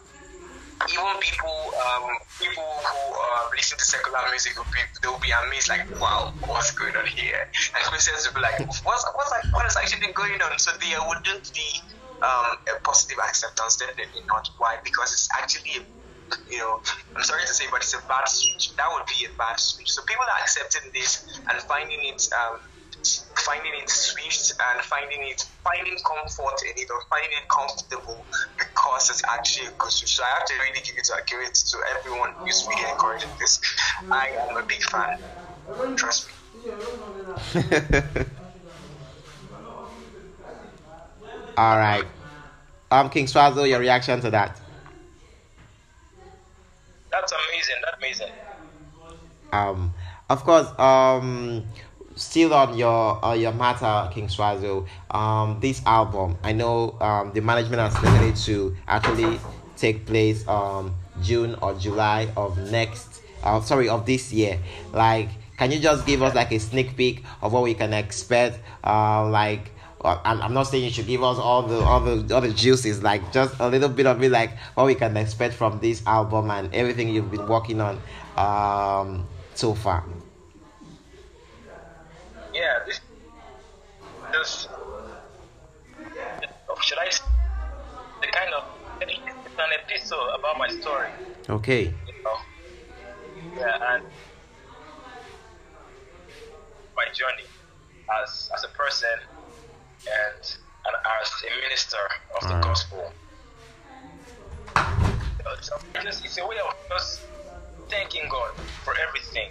Even 0.88 1.20
people, 1.20 1.60
um, 1.76 2.08
people 2.40 2.64
who 2.64 3.02
uh, 3.12 3.44
listen 3.52 3.76
to 3.78 3.84
secular 3.84 4.24
music 4.32 4.56
will 4.56 4.72
be, 4.72 4.80
they'll 5.04 5.20
be 5.20 5.28
amazed, 5.44 5.68
like, 5.68 5.84
wow, 6.00 6.32
what's 6.48 6.72
going 6.80 6.96
on 6.96 7.04
here? 7.20 7.36
And 7.76 7.84
Christians 7.92 8.24
will 8.26 8.40
be 8.40 8.42
like, 8.42 8.56
what's 8.64 9.04
what's 9.04 9.32
like, 9.32 9.44
what 9.52 9.68
is 9.68 9.76
actually 9.76 10.08
going 10.16 10.40
on? 10.40 10.56
So 10.58 10.72
there 10.80 11.04
wouldn't 11.04 11.46
be 11.52 11.70
um, 12.24 12.56
a 12.72 12.74
positive 12.88 13.20
acceptance, 13.20 13.76
definitely 13.76 14.24
not. 14.32 14.48
Why? 14.58 14.80
Because 14.88 15.12
it's 15.12 15.28
actually 15.36 15.84
you 16.50 16.60
know, 16.60 16.78
I'm 17.18 17.24
sorry 17.26 17.42
to 17.42 17.54
say, 17.54 17.66
but 17.72 17.82
it's 17.82 17.94
a 17.94 18.02
bad 18.08 18.26
switch. 18.28 18.74
That 18.78 18.90
would 18.94 19.06
be 19.10 19.26
a 19.26 19.34
bad 19.38 19.58
switch. 19.58 19.90
So 19.90 20.02
people 20.06 20.26
are 20.26 20.42
accepting 20.42 20.86
this 20.94 21.18
and 21.50 21.58
finding 21.66 22.00
it, 22.06 22.22
um, 22.34 22.56
finding 23.42 23.74
it 23.76 23.90
sweet 23.90 24.54
and 24.72 24.82
finding 24.86 25.22
it, 25.28 25.44
finding 25.64 25.98
comfort 26.06 26.60
in 26.66 26.76
it 26.78 26.90
or 26.92 27.02
finding 27.10 27.32
it 27.32 27.48
comfortable 27.50 28.28
because 28.58 29.10
it's 29.10 29.22
actually 29.30 29.68
a 29.68 29.72
good 29.78 29.92
switch. 29.92 30.16
So 30.16 30.24
I 30.24 30.28
have 30.40 30.46
to 30.46 30.54
really 30.56 30.82
give 30.84 30.98
it 30.98 31.06
to 31.06 31.16
accurate 31.16 31.54
to 31.56 31.78
everyone 31.98 32.34
who's 32.44 32.68
really 32.70 32.90
encouraging 32.92 33.30
this. 33.40 33.60
I 34.12 34.28
am 34.50 34.58
a 34.58 34.66
big 34.68 34.82
fan. 34.84 35.08
Trust 35.96 36.28
me. 36.28 36.34
All 41.58 41.78
right. 41.78 42.06
Um, 42.92 43.10
King 43.10 43.26
Swazo, 43.26 43.68
your 43.68 43.80
reaction 43.80 44.20
to 44.22 44.32
that? 44.32 44.60
That's 47.12 47.32
amazing. 47.32 47.76
That's 47.84 47.98
amazing. 47.98 48.28
Um, 49.52 49.94
of 50.30 50.44
course. 50.44 50.68
Um, 50.80 51.66
still 52.20 52.54
on 52.54 52.78
your 52.78 53.24
uh, 53.24 53.34
your 53.34 53.54
matter, 53.54 54.10
King 54.14 54.28
Swazo. 54.28 54.86
Um, 55.10 55.58
this 55.60 55.82
album, 55.86 56.38
I 56.44 56.52
know 56.52 56.98
um 57.02 57.32
the 57.34 57.42
management 57.42 57.82
has 57.82 57.94
decided 57.96 58.36
to 58.36 58.76
actually 58.88 59.40
take 59.78 60.06
place 60.06 60.48
um 60.48 60.94
June 61.24 61.56
or 61.62 61.74
July 61.76 62.28
of 62.36 62.58
next. 62.72 63.22
Uh, 63.42 63.62
sorry, 63.62 63.88
of 63.88 64.06
this 64.06 64.34
year. 64.34 64.60
Like, 64.92 65.30
can 65.58 65.72
you 65.72 65.80
just 65.80 66.06
give 66.06 66.22
us 66.22 66.36
like 66.36 66.52
a 66.52 66.60
sneak 66.60 66.98
peek 66.98 67.24
of 67.42 67.54
what 67.54 67.64
we 67.64 67.74
can 67.74 67.94
expect? 67.94 68.60
Uh, 68.84 69.28
like. 69.30 69.72
I'm, 70.02 70.42
I'm 70.42 70.54
not 70.54 70.64
saying 70.64 70.86
you 70.86 70.92
should 70.92 71.08
give 71.08 71.22
us 71.24 71.38
all 71.38 71.64
the 71.64 71.78
all 71.80 72.00
the 72.00 72.34
all 72.34 72.40
the 72.40 72.54
juices, 72.54 73.04
like 73.04 73.34
just 73.34 73.54
a 73.60 73.68
little 73.68 73.90
bit 73.90 74.08
of 74.08 74.24
it, 74.24 74.32
like 74.32 74.58
what 74.76 74.86
we 74.86 74.96
can 74.96 75.18
expect 75.18 75.56
from 75.56 75.78
this 75.82 76.02
album 76.08 76.50
and 76.52 76.74
everything 76.74 77.10
you've 77.10 77.30
been 77.30 77.46
working 77.46 77.82
on 77.82 78.00
um 78.38 79.28
so 79.56 79.74
far. 79.74 80.06
Yeah. 82.54 82.80
This, 82.86 83.00
this, 84.32 84.68
should 86.82 86.98
I? 87.00 87.10
The 88.22 88.28
kind 88.32 88.54
of 88.54 88.64
it's 89.02 89.56
an 89.58 89.70
episode 89.84 90.30
about 90.38 90.58
my 90.58 90.68
story. 90.68 91.10
Okay. 91.50 91.84
you 91.84 92.14
know. 92.26 92.38
Yeah, 93.58 93.94
and 93.94 94.04
my 96.96 97.06
journey 97.14 97.48
as 98.24 98.50
as 98.56 98.64
a 98.64 98.68
person 98.70 99.10
and 100.08 100.58
and 100.86 100.96
as 101.22 101.32
a 101.44 101.62
minister 101.62 101.98
of 102.36 102.42
the 102.42 102.48
Alright. 102.56 102.64
gospel. 102.64 103.12
So 105.62 105.76
It's, 105.96 106.24
it's 106.24 106.38
a 106.38 106.48
way 106.48 106.56
of 106.66 106.74
just 106.90 107.22
thanking 107.90 108.24
God 108.30 108.52
for 108.86 108.94
everything, 109.08 109.50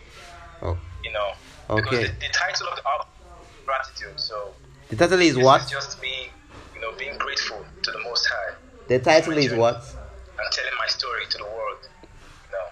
Oh, 0.62 0.78
you 1.04 1.12
know. 1.12 1.32
Okay. 1.70 1.82
Because 1.82 2.00
the, 2.00 2.06
the 2.26 2.32
title 2.32 2.66
of 2.68 2.76
the 2.76 2.88
album 2.88 3.08
is 3.42 3.64
gratitude. 3.66 4.18
So 4.20 4.54
the 4.88 4.96
title 4.96 5.20
is 5.20 5.34
this 5.36 5.44
what? 5.44 5.62
is 5.62 5.70
just 5.70 6.00
me, 6.00 6.32
you 6.74 6.80
know, 6.80 6.88
being 6.98 7.16
grateful 7.18 7.60
to 7.82 7.90
the 7.90 7.98
Most 8.04 8.26
High 8.26 8.52
The 8.88 8.98
title 8.98 9.36
is 9.38 9.52
what? 9.54 9.76
I'm 9.76 10.50
telling 10.52 10.76
my 10.78 10.86
story 10.88 11.22
to 11.30 11.38
the 11.38 11.44
world. 11.44 11.82
You 12.04 12.50
know, 12.52 12.66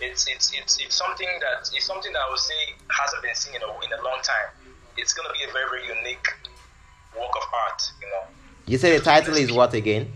it's 0.00 0.26
it's 0.28 0.52
it's 0.54 0.78
it's 0.80 0.96
something 0.96 1.28
that 1.40 1.68
it's 1.74 1.86
something 1.86 2.12
that 2.12 2.18
I 2.18 2.30
would 2.30 2.38
say 2.38 2.60
hasn't 2.90 3.22
been 3.22 3.34
seen 3.34 3.54
in 3.54 3.62
a, 3.62 3.66
in 3.66 3.90
a 4.00 4.02
long 4.04 4.20
time. 4.22 4.48
It's 4.96 5.12
gonna 5.12 5.32
be 5.32 5.44
a 5.44 5.52
very 5.52 5.66
very 5.70 5.98
unique 5.98 6.26
work 7.16 7.30
of 7.36 7.46
art. 7.68 7.82
You 8.02 8.08
know, 8.08 8.24
You 8.66 8.78
say 8.78 8.96
the 8.98 9.04
title 9.04 9.36
is 9.36 9.52
what 9.52 9.74
again? 9.74 10.08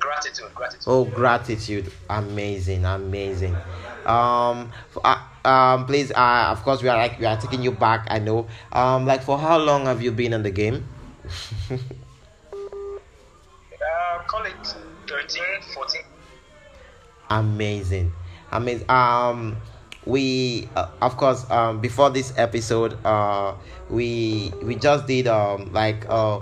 gratitude, 0.00 0.54
gratitude. 0.54 0.82
Oh, 0.86 1.04
gratitude! 1.04 1.92
Amazing, 2.10 2.84
amazing. 2.84 3.54
Um, 4.04 4.72
uh, 5.04 5.18
um, 5.46 5.86
please, 5.86 6.10
uh, 6.12 6.48
of 6.50 6.62
course, 6.62 6.82
we 6.82 6.88
are 6.88 6.96
like 6.96 7.18
we 7.18 7.26
are 7.26 7.36
taking 7.36 7.62
you 7.62 7.72
back. 7.72 8.06
I 8.10 8.18
know. 8.18 8.48
Um, 8.72 9.06
like 9.06 9.22
for 9.22 9.38
how 9.38 9.58
long 9.58 9.86
have 9.86 10.02
you 10.02 10.12
been 10.12 10.32
in 10.32 10.42
the 10.42 10.50
game? 10.50 10.88
Uh, 13.80 14.22
call 14.26 14.44
it 14.46 14.74
13, 15.08 15.62
14. 15.74 16.02
amazing 17.30 18.12
amazing 18.52 18.88
um 18.88 19.56
we 20.04 20.68
uh, 20.76 20.86
of 21.02 21.16
course 21.16 21.48
um 21.50 21.80
before 21.80 22.10
this 22.10 22.32
episode 22.36 23.04
uh 23.04 23.54
we 23.88 24.52
we 24.62 24.76
just 24.76 25.06
did 25.06 25.26
um 25.26 25.72
like 25.72 26.06
uh 26.08 26.40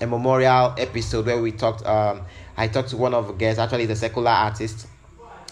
a 0.00 0.06
memorial 0.06 0.74
episode 0.78 1.26
where 1.26 1.40
we 1.40 1.52
talked 1.52 1.84
um 1.86 2.22
i 2.56 2.68
talked 2.68 2.90
to 2.90 2.96
one 2.96 3.14
of 3.14 3.26
the 3.26 3.32
guests 3.34 3.58
actually 3.58 3.86
the 3.86 3.96
secular 3.96 4.30
artist 4.30 4.86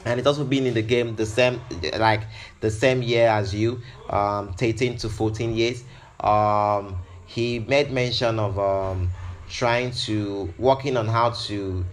and 0.07 0.21
it's 0.21 0.27
also 0.27 0.45
been 0.45 0.67
in 0.67 0.75
the 0.75 0.83
game 0.83 1.17
the 1.17 1.27
same 1.27 1.61
like 1.99 2.23
the 2.61 2.71
same 2.71 3.03
year 3.03 3.29
as 3.29 3.53
you 3.55 3.81
um 4.09 4.53
13 4.55 4.97
to 4.99 5.09
14 5.09 5.55
years. 5.55 5.85
Um 6.21 6.97
he 7.27 7.59
made 7.59 7.91
mention 7.91 8.39
of 8.39 8.59
um 8.59 9.11
trying 9.49 9.91
to 9.91 10.53
working 10.59 10.97
on 10.97 11.07
how 11.09 11.31
to 11.31 11.85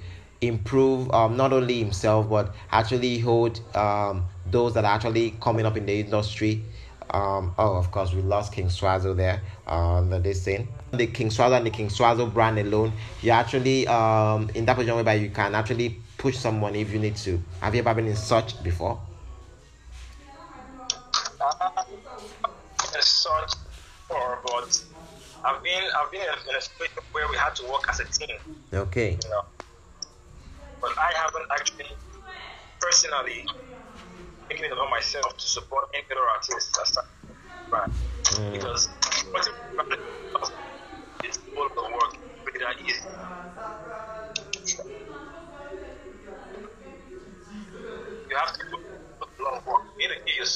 improve 0.41 1.11
um 1.11 1.35
not 1.35 1.51
only 1.51 1.79
himself 1.79 2.29
but 2.29 2.53
actually 2.71 3.17
hold 3.17 3.59
um 3.75 4.25
those 4.51 4.73
that 4.75 4.85
are 4.85 4.93
actually 4.95 5.31
coming 5.41 5.65
up 5.65 5.75
in 5.75 5.85
the 5.85 5.99
industry. 5.99 6.63
Um 7.09 7.53
oh 7.57 7.75
of 7.75 7.91
course 7.91 8.13
we 8.13 8.21
lost 8.21 8.53
king 8.53 8.67
swazo 8.67 9.15
there 9.15 9.41
um 9.67 10.09
the 10.11 10.19
this 10.19 10.43
thing 10.45 10.67
the 10.91 11.07
king 11.07 11.29
swazo 11.29 11.57
and 11.57 11.65
the 11.65 11.69
king 11.71 11.87
swazo 11.89 12.31
brand 12.31 12.57
alone 12.59 12.93
you 13.21 13.31
actually 13.31 13.87
um 13.87 14.49
in 14.55 14.65
that 14.65 14.75
position 14.75 14.95
whereby 14.95 15.13
you 15.15 15.29
can 15.29 15.53
actually 15.53 15.99
push 16.23 16.37
someone 16.37 16.73
if 16.73 16.89
you 16.93 16.99
need 16.99 17.17
to 17.17 17.37
have 17.61 17.75
you 17.75 17.81
ever 17.81 17.93
been 17.93 18.07
in 18.07 18.15
such 18.15 18.63
before 18.63 18.97
Uh, 21.43 23.01
such 23.01 23.53
but 24.07 24.71
I've 25.43 25.61
been 25.63 25.83
I've 25.97 26.11
been 26.11 26.21
in 26.21 26.55
a, 26.55 26.61
situation 26.61 27.03
where 27.11 27.27
we 27.29 27.35
had 27.35 27.53
to 27.59 27.63
work 27.67 27.83
as 27.91 27.99
a 27.99 28.05
team. 28.05 28.37
okay 28.73 29.19
you 29.21 29.29
know. 29.29 29.43
But 30.81 30.91
I 30.97 31.11
haven't 31.23 31.47
actually 31.51 31.91
personally 32.79 33.43
taken 34.49 34.65
it 34.65 34.71
upon 34.71 34.89
myself 34.91 35.35
to 35.37 35.45
support 35.45 35.83
any 35.93 36.05
other 36.11 36.27
artists 36.35 36.71
as. 36.79 36.97
Right. 37.71 37.91
Because 38.53 38.87
what's 39.31 39.47
important 39.47 40.01
is 41.27 41.35
all 41.55 41.65
of 41.65 41.75
the 41.75 41.83
work 41.83 42.13
really 42.45 42.63
that 42.63 42.79
easy. 42.87 43.09
You 48.29 48.35
have 48.39 48.53
to 48.53 48.59
put 48.71 48.81
put 49.19 49.29
a 49.39 49.43
lot 49.43 49.53
of 49.59 49.65
work. 49.67 49.83
You 49.99 50.07
need 50.07 50.15
to 50.15 50.21
give 50.25 50.47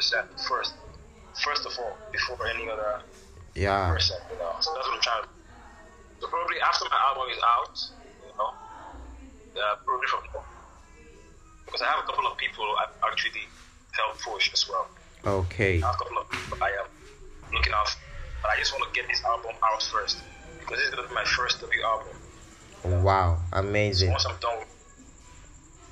yourself 0.00 0.24
100% 0.32 0.40
first, 0.48 0.72
first 1.44 1.66
of 1.68 1.72
all, 1.78 2.00
before 2.12 2.40
any 2.48 2.64
other 2.72 3.04
yeah 3.54 3.92
person, 3.92 4.16
you 4.32 4.38
know. 4.40 4.52
So 4.60 4.72
that's 4.74 4.88
what 4.88 4.96
I'm 4.96 5.04
trying 5.04 5.24
to 5.24 5.30
So 6.20 6.28
probably 6.32 6.56
after 6.64 6.84
my 6.88 7.00
album 7.12 7.28
is 7.28 7.40
out, 7.44 7.76
you 8.24 8.32
know, 8.32 8.50
uh, 9.60 9.74
probably 9.84 10.08
from 10.08 10.24
because 11.68 11.82
I 11.84 11.88
have 11.92 12.02
a 12.02 12.06
couple 12.08 12.26
of 12.26 12.34
people 12.40 12.66
I've 12.80 12.96
actually 13.12 13.46
helped 13.94 14.24
push 14.24 14.50
as 14.52 14.64
well. 14.66 14.86
okay 15.44 15.78
I 15.78 15.86
have 15.86 15.94
a 15.94 16.00
couple 16.02 16.18
of 16.18 16.26
people 16.32 16.56
I 16.58 16.70
am 16.82 16.88
looking 17.52 17.74
out, 17.76 17.90
but 18.42 18.48
I 18.50 18.58
just 18.58 18.72
want 18.72 18.88
to 18.88 18.92
get 18.96 19.06
this 19.06 19.22
album 19.22 19.54
out 19.60 19.82
first 19.84 20.24
because 20.58 20.80
this 20.82 20.88
is 20.88 20.94
gonna 20.94 21.06
be 21.06 21.14
my 21.14 21.28
first 21.36 21.60
debut 21.60 21.84
album. 21.84 22.16
wow 23.04 23.38
So 23.52 23.58
amazing 23.60 24.10
once 24.10 24.26
I'm 24.26 24.38
done, 24.40 24.66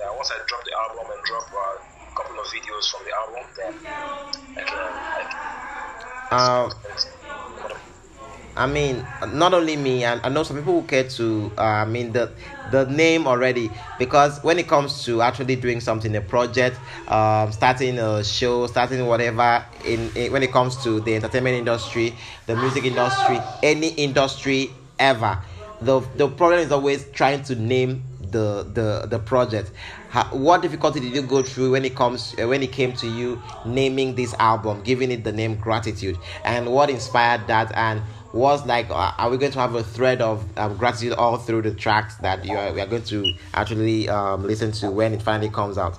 yeah, 0.01 0.11
once 0.17 0.31
I 0.35 0.41
drop 0.51 0.63
the 0.67 0.75
album 0.75 1.07
and 1.15 1.23
drop 1.31 1.47
uh, 1.47 1.88
couple 2.19 2.37
of 2.43 2.47
videos 2.51 2.85
from 2.91 3.03
the 3.07 3.13
album, 3.23 3.45
then 3.57 3.75
I 4.59 4.63
can. 4.67 4.93
I 6.31 6.65
um 6.65 6.71
I 8.57 8.67
mean, 8.67 9.07
not 9.29 9.55
only 9.55 9.77
me, 9.77 10.03
and 10.03 10.21
I 10.25 10.29
know 10.31 10.43
some 10.43 10.57
people 10.57 10.81
who 10.81 10.87
care 10.87 11.09
to. 11.11 11.53
Uh, 11.57 11.63
I 11.63 11.85
mean, 11.85 12.11
the 12.13 12.33
the 12.67 12.87
name 12.87 13.29
already 13.29 13.71
because 13.99 14.43
when 14.43 14.59
it 14.59 14.67
comes 14.67 15.05
to 15.05 15.23
actually 15.23 15.55
doing 15.55 15.81
something, 15.81 16.15
a 16.17 16.21
project, 16.21 16.81
um, 17.07 17.53
starting 17.53 18.01
a 18.01 18.25
show, 18.25 18.67
starting 18.67 19.07
whatever, 19.07 19.65
in, 19.85 20.11
in 20.17 20.33
when 20.33 20.43
it 20.43 20.51
comes 20.51 20.83
to 20.83 20.99
the 20.99 21.15
entertainment 21.15 21.55
industry, 21.55 22.19
the 22.47 22.57
music 22.57 22.85
industry, 22.85 23.45
any 23.63 23.91
industry 23.91 24.75
ever, 24.99 25.39
the 25.81 26.01
the 26.17 26.27
problem 26.29 26.59
is 26.59 26.73
always 26.73 27.09
trying 27.13 27.45
to 27.45 27.55
name 27.55 28.03
the 28.21 28.65
the 28.75 29.07
the 29.09 29.21
project 29.21 29.71
How, 30.11 30.25
what 30.35 30.63
difficulty 30.63 31.01
did 31.01 31.15
you 31.15 31.21
go 31.21 31.43
through 31.43 31.73
when 31.73 31.85
it 31.85 31.95
comes 31.95 32.35
uh, 32.41 32.49
when 32.49 32.63
it 32.63 32.73
came 32.73 32.95
to 32.95 33.07
you 33.07 33.43
naming 33.67 34.15
this 34.15 34.35
album 34.39 34.81
giving 34.83 35.11
it 35.11 35.23
the 35.23 35.33
name 35.33 35.57
gratitude? 35.57 36.17
And 36.45 36.73
what 36.73 36.89
inspired 36.89 37.47
that? 37.49 37.71
And 37.77 38.03
was 38.33 38.65
like 38.67 38.89
uh, 38.91 39.13
are 39.19 39.29
we 39.31 39.37
going 39.37 39.53
to 39.53 39.59
have 39.59 39.75
a 39.75 39.83
thread 39.83 40.23
of 40.23 40.45
um, 40.59 40.77
gratitude 40.77 41.13
all 41.13 41.37
through 41.37 41.63
the 41.63 41.75
tracks 41.75 42.17
that 42.17 42.45
you 42.45 42.57
are, 42.57 42.73
we 42.73 42.81
are 42.81 42.87
going 42.87 43.05
to 43.05 43.35
actually 43.53 44.09
um, 44.09 44.47
listen 44.47 44.73
to 44.73 44.91
when 44.91 45.13
it 45.13 45.23
finally 45.23 45.51
comes 45.51 45.77
out? 45.77 45.99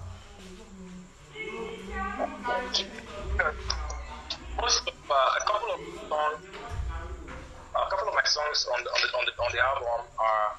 Most 4.58 4.88
of, 4.88 4.94
uh, 5.10 5.14
a 5.14 5.46
couple 5.46 5.70
of 5.72 5.80
songs, 6.10 6.40
a 7.76 7.90
couple 7.90 8.08
of 8.08 8.16
my 8.16 8.24
songs 8.26 8.68
on 8.76 8.84
the, 8.84 8.90
on 8.90 9.02
the, 9.02 9.18
on 9.18 9.26
the, 9.26 9.44
on 9.44 9.52
the 9.54 9.60
album 9.60 10.06
are 10.20 10.56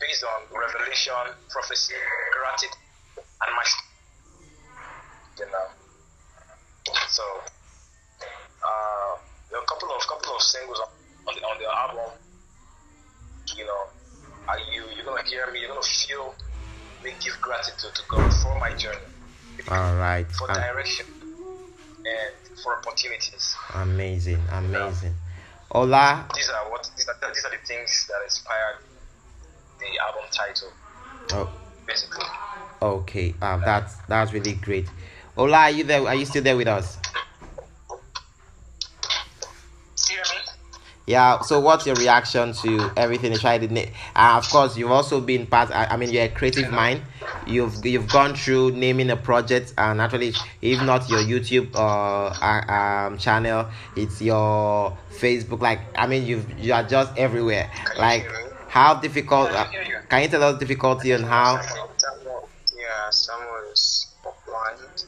based 0.00 0.24
on 0.24 0.58
revelation, 0.58 1.12
prophecy, 1.50 1.94
and 2.58 3.52
my, 3.54 3.64
you 5.38 5.46
know. 5.46 5.66
So, 7.08 7.22
uh, 8.42 9.12
there 9.50 9.58
are 9.58 9.62
a 9.62 9.66
couple 9.66 9.88
of 9.94 10.02
couple 10.08 10.34
of 10.34 10.42
singles 10.42 10.80
on 10.80 11.34
the 11.34 11.42
on 11.46 11.56
the 11.58 11.68
album. 11.70 12.10
You 13.56 13.64
know, 13.66 13.82
are 14.48 14.58
you 14.74 14.82
you're 14.96 15.06
gonna 15.06 15.26
hear 15.28 15.46
me? 15.52 15.60
You're 15.60 15.68
gonna 15.70 15.82
feel 15.82 16.34
me 17.04 17.12
give 17.22 17.40
gratitude 17.40 17.94
to 17.94 18.02
God 18.10 18.32
for 18.42 18.58
my 18.60 18.70
journey. 18.76 19.10
all 19.70 19.94
right 19.96 20.26
For 20.32 20.48
direction 20.48 21.06
and 22.04 22.34
for 22.62 22.78
opportunities. 22.78 23.54
amazing 23.74 24.42
amazing 24.52 25.14
Ola 25.72 26.26
These 26.34 26.48
are 26.50 26.70
what 26.70 26.90
these 26.96 27.06
are 27.08 27.14
these 27.32 27.44
are 27.44 27.50
the 27.50 27.62
things 27.66 28.06
that 28.08 28.20
inspired 28.24 28.82
the 29.78 29.98
album 30.04 30.26
title, 30.30 30.72
oh, 31.32 31.59
basically. 31.86 32.24
okay 32.82 33.34
um, 33.42 33.60
that's 33.64 33.96
that's 34.08 34.32
really 34.32 34.54
great 34.54 34.86
Ola 35.36 35.56
are 35.56 35.70
you 35.70 35.84
there 35.84 36.06
are 36.06 36.14
you 36.14 36.24
still 36.26 36.42
there 36.42 36.56
with 36.56 36.68
us 36.68 36.98
See 39.94 40.16
what 40.16 40.30
I 40.32 40.34
mean? 40.36 40.44
Yeah. 41.06 41.40
So, 41.40 41.60
what's 41.60 41.86
your 41.86 41.96
reaction 41.96 42.52
to 42.52 42.90
everything 42.96 43.32
you 43.32 43.38
tried? 43.38 43.62
In 43.62 43.76
it? 43.76 43.90
Uh, 44.14 44.34
of 44.38 44.48
course, 44.48 44.76
you've 44.76 44.90
also 44.90 45.20
been 45.20 45.46
part. 45.46 45.70
I, 45.70 45.86
I 45.86 45.96
mean, 45.96 46.10
you're 46.10 46.24
a 46.24 46.28
creative 46.28 46.70
mind. 46.70 47.02
You've 47.46 47.84
you've 47.84 48.08
gone 48.08 48.34
through 48.34 48.72
naming 48.72 49.10
a 49.10 49.16
project, 49.16 49.74
and 49.76 50.00
actually, 50.00 50.34
if 50.62 50.82
not 50.82 51.08
your 51.10 51.20
YouTube 51.20 51.74
uh, 51.74 52.28
uh, 52.28 52.72
um 52.72 53.18
channel, 53.18 53.68
it's 53.96 54.22
your 54.22 54.96
Facebook. 55.10 55.60
Like, 55.60 55.80
I 55.96 56.06
mean, 56.06 56.26
you've 56.26 56.46
you 56.58 56.72
are 56.72 56.82
just 56.84 57.16
everywhere. 57.18 57.70
Like, 57.98 58.26
how 58.68 58.94
difficult? 58.94 59.50
Uh. 59.50 59.66
Can 60.10 60.22
you 60.22 60.28
tell 60.28 60.42
us 60.42 60.58
difficulty 60.58 61.12
and 61.12 61.24
how? 61.24 61.60
Someone, 61.62 62.42
yeah, 62.76 63.10
someone's 63.10 64.08
blind. 64.44 65.04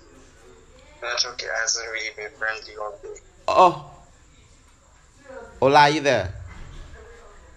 Network 1.02 1.42
hasn't 1.60 1.90
really 1.90 2.10
been 2.16 2.30
friendly 2.38 2.76
all 2.80 2.98
day. 3.02 3.20
Oh, 3.48 3.90
Ola, 5.60 5.80
are 5.80 5.90
you 5.90 6.00
there? 6.00 6.32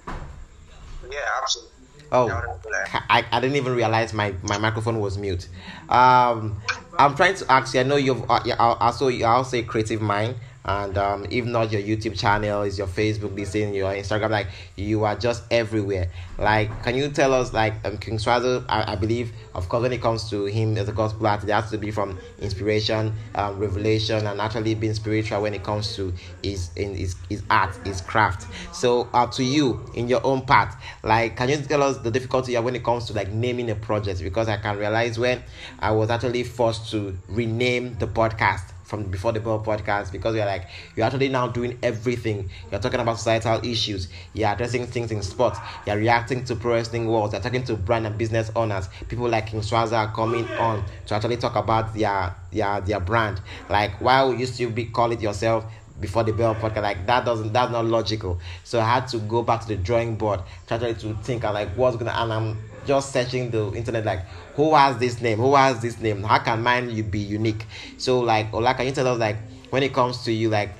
Yeah, 0.08 1.20
absolutely. 1.42 1.72
Oh. 2.12 2.26
Loud 2.26 2.44
and 2.46 2.62
clear. 2.62 2.86
I, 3.10 3.26
I 3.32 3.40
didn't 3.40 3.56
even 3.56 3.76
realize 3.76 4.14
my, 4.14 4.34
my 4.44 4.58
microphone 4.58 5.00
was 5.00 5.18
mute. 5.18 5.48
Um, 5.90 6.62
I'm 6.98 7.16
trying 7.16 7.36
to 7.36 7.52
ask 7.52 7.74
you. 7.74 7.80
I 7.80 7.84
know 7.84 7.96
you've 7.96 8.30
uh, 8.30 8.42
also 8.58 9.08
you 9.08 9.26
also 9.26 9.58
a 9.58 9.64
creative 9.64 10.02
mind, 10.02 10.36
and 10.66 10.98
um, 10.98 11.26
if 11.30 11.46
not 11.46 11.72
your 11.72 11.82
YouTube 11.82 12.18
channel, 12.18 12.64
is 12.64 12.78
your 12.78 12.88
Facebook, 12.88 13.36
this 13.36 13.52
thing, 13.52 13.74
your 13.74 13.94
Instagram, 13.94 14.32
like 14.32 14.48
you 14.76 15.04
are 15.04 15.16
just 15.16 15.44
everywhere. 15.52 16.10
Like, 16.40 16.84
can 16.84 16.96
you 16.96 17.10
tell 17.10 17.34
us, 17.34 17.54
like, 17.54 17.74
um, 17.86 17.98
King 18.00 18.18
Swazo? 18.18 18.66
I, 18.68 18.94
I 18.94 18.96
believe, 18.96 19.32
of 19.54 19.70
course, 19.70 19.84
when 19.84 19.94
it 19.94 20.02
comes 20.02 20.28
to 20.32 20.46
him 20.46 20.76
as 20.78 20.90
a 20.90 20.92
gospel 20.92 21.28
artist, 21.28 21.48
it 21.48 21.54
has 21.54 21.70
to 21.70 21.78
be 21.78 21.92
from 21.92 22.18
inspiration, 22.42 23.14
um, 23.36 23.60
revelation, 23.60 24.26
and 24.26 24.42
actually 24.42 24.74
being 24.74 24.96
spiritual 24.96 25.44
when 25.44 25.54
it 25.54 25.64
comes 25.64 25.96
to 25.96 26.12
his 26.44 26.72
in 26.76 26.96
his, 26.96 27.16
his 27.30 27.44
art, 27.52 27.76
his 27.86 28.02
craft. 28.02 28.48
So, 28.76 29.08
uh, 29.14 29.28
to 29.28 29.44
you 29.44 29.86
in 29.94 30.08
your 30.08 30.26
own 30.26 30.42
part, 30.42 30.74
like, 31.04 31.38
can 31.38 31.50
you 31.50 31.58
tell 31.58 31.84
us 31.84 32.00
the 32.00 32.10
difficulty 32.10 32.54
you 32.54 32.58
have 32.58 32.66
when 32.66 32.76
it 32.76 32.84
comes 32.84 33.06
to 33.06 33.14
like 33.14 33.32
naming 33.32 33.70
a 33.70 33.76
project? 33.76 34.22
Because 34.24 34.50
I 34.50 34.58
can 34.58 34.78
realize 34.78 35.20
when 35.20 35.44
I 35.80 35.92
was 35.92 36.10
actually 36.10 36.44
forced 36.44 36.90
to 36.92 37.16
rename 37.30 37.98
the 38.00 38.08
podcast 38.08 38.72
from 38.86 39.06
before 39.06 39.32
the 39.32 39.40
bell 39.40 39.64
podcast 39.64 40.12
because 40.12 40.36
you're 40.36 40.46
like 40.46 40.68
you're 40.96 41.06
actually 41.06 41.28
now 41.30 41.48
doing 41.48 41.78
everything. 41.84 42.50
You're 42.72 42.80
talking 42.80 43.00
about 43.00 43.18
societal 43.18 43.60
issues. 43.68 44.08
You're 44.34 44.50
addressing 44.52 44.86
things 44.88 45.12
in 45.12 45.22
sports. 45.22 45.60
You're 45.86 45.98
reacting 45.98 46.46
to 46.46 46.56
pro 46.56 46.74
wrestling 46.74 47.08
worlds 47.08 47.34
you're 47.34 47.42
talking 47.42 47.64
to 47.66 47.76
brand 47.76 48.06
and 48.06 48.18
business 48.18 48.52
owners. 48.56 48.88
People 49.08 49.28
like 49.30 49.48
king 49.48 49.62
swazo 49.62 49.94
are 49.94 50.14
coming 50.14 50.54
on 50.58 50.86
to 51.08 51.16
actually 51.16 51.38
talk 51.38 51.56
about 51.56 51.94
their 51.94 52.36
their 52.52 52.80
their 52.82 53.00
brand. 53.00 53.42
Like 53.70 54.00
why 54.00 54.24
would 54.24 54.40
you 54.40 54.46
still 54.46 54.70
be 54.70 54.86
call 54.86 55.12
it 55.12 55.22
yourself 55.22 55.66
before 56.00 56.24
the 56.24 56.32
bell 56.34 56.56
podcast? 56.56 56.84
Like 56.84 57.06
that 57.08 57.26
doesn't 57.26 57.52
that's 57.54 57.72
not 57.72 57.86
logical. 57.86 58.40
So 58.64 58.80
i 58.80 58.86
had 58.86 59.08
to 59.10 59.20
go 59.20 59.42
back 59.44 59.62
to 59.62 59.68
the 59.68 59.78
drawing 59.78 60.16
board 60.16 60.42
try 60.68 60.78
to 60.78 61.14
think 61.16 61.44
and 61.44 61.54
like 61.54 61.76
what's 61.76 61.98
gonna 61.98 62.12
and 62.12 62.34
i'm 62.34 62.60
just 62.86 63.12
searching 63.12 63.52
the 63.52 63.74
internet 63.74 64.06
like 64.06 64.26
who 64.56 64.74
has 64.74 64.98
this 64.98 65.22
name? 65.22 65.38
Who 65.38 65.56
has 65.56 65.82
this 65.82 66.00
name? 66.00 66.24
How 66.24 66.40
can 66.40 66.64
mine 66.64 66.90
you 66.90 67.04
be 67.04 67.20
unique? 67.20 67.66
So 67.98 68.20
like 68.20 68.54
ola 68.54 68.74
can 68.74 68.86
you 68.86 68.92
tell 68.92 69.08
us 69.08 69.20
like 69.20 69.38
when 69.70 69.84
it 69.84 69.94
comes 69.94 70.24
to 70.24 70.32
you 70.32 70.50
like 70.50 70.72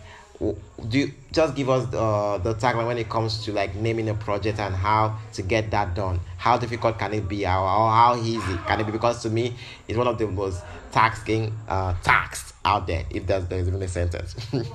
do 0.90 1.00
you 1.00 1.12
just 1.32 1.56
give 1.56 1.70
us 1.70 1.86
uh, 1.94 2.38
the 2.44 2.54
tagline 2.56 2.88
when 2.88 2.98
it 2.98 3.10
comes 3.10 3.44
to 3.46 3.54
like 3.54 3.74
naming 3.76 4.10
a 4.10 4.14
project 4.14 4.60
and 4.60 4.76
how 4.76 5.18
to 5.34 5.42
get 5.42 5.72
that 5.72 5.96
done. 5.96 6.20
How 6.38 6.58
difficult 6.58 7.00
can 7.00 7.14
it 7.14 7.28
be? 7.28 7.46
Or 7.46 7.50
how 7.50 8.20
easy 8.22 8.58
can 8.68 8.82
it 8.82 8.86
be? 8.86 8.92
Because 8.92 9.22
to 9.24 9.30
me 9.30 9.56
it's 9.88 9.98
one 9.98 10.08
of 10.08 10.18
the 10.18 10.28
most 10.28 10.62
taxing 10.92 11.54
uh 11.68 11.94
taxed 12.04 12.54
out 12.64 12.88
there 12.88 13.06
if 13.10 13.26
that's 13.28 13.46
there's 13.46 13.68
even 13.68 13.82
a 13.82 13.88
sentence. 13.88 14.36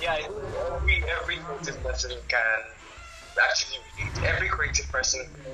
Yeah, 0.00 0.16
think 0.86 1.04
every 1.04 1.36
person 1.82 2.12
can 2.28 2.77
actually 3.42 3.78
relate. 3.78 4.16
Every 4.26 4.48
creative 4.48 4.90
person 4.92 5.20
who 5.22 5.52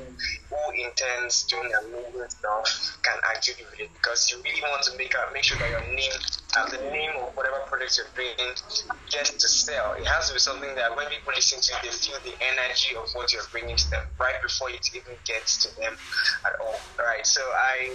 who 0.51 0.63
intends 0.85 1.45
doing 1.51 1.69
amazing 1.69 2.29
stuff 2.31 2.65
can 3.03 3.19
actually 3.31 3.65
relate 3.73 3.93
because 3.93 4.31
you 4.31 4.41
really 4.43 4.63
want 4.63 4.83
to 4.85 4.97
make 4.97 5.13
make 5.33 5.45
sure 5.45 5.59
that 5.59 5.69
your 5.71 5.85
name 5.95 6.17
and 6.57 6.71
the 6.71 6.83
name 6.91 7.11
of 7.19 7.35
whatever 7.35 7.59
product 7.67 7.97
you're 7.99 8.11
bringing 8.15 8.55
gets 9.11 9.31
to 9.35 9.49
sell. 9.49 9.95
It 9.99 10.07
has 10.07 10.29
to 10.29 10.35
be 10.35 10.41
something 10.43 10.75
that 10.75 10.95
when 10.95 11.07
people 11.11 11.33
listen 11.35 11.59
to 11.61 11.71
it, 11.75 11.81
they 11.83 11.91
feel 11.91 12.19
the 12.23 12.35
energy 12.39 12.95
of 12.95 13.11
what 13.15 13.33
you're 13.33 13.47
bringing 13.51 13.77
to 13.77 13.87
them 13.91 14.05
right 14.21 14.39
before 14.43 14.71
it 14.71 14.87
even 14.95 15.19
gets 15.27 15.59
to 15.67 15.69
them 15.81 15.95
at 16.47 16.55
all. 16.63 16.95
Right. 16.99 17.27
So 17.27 17.43
I 17.43 17.91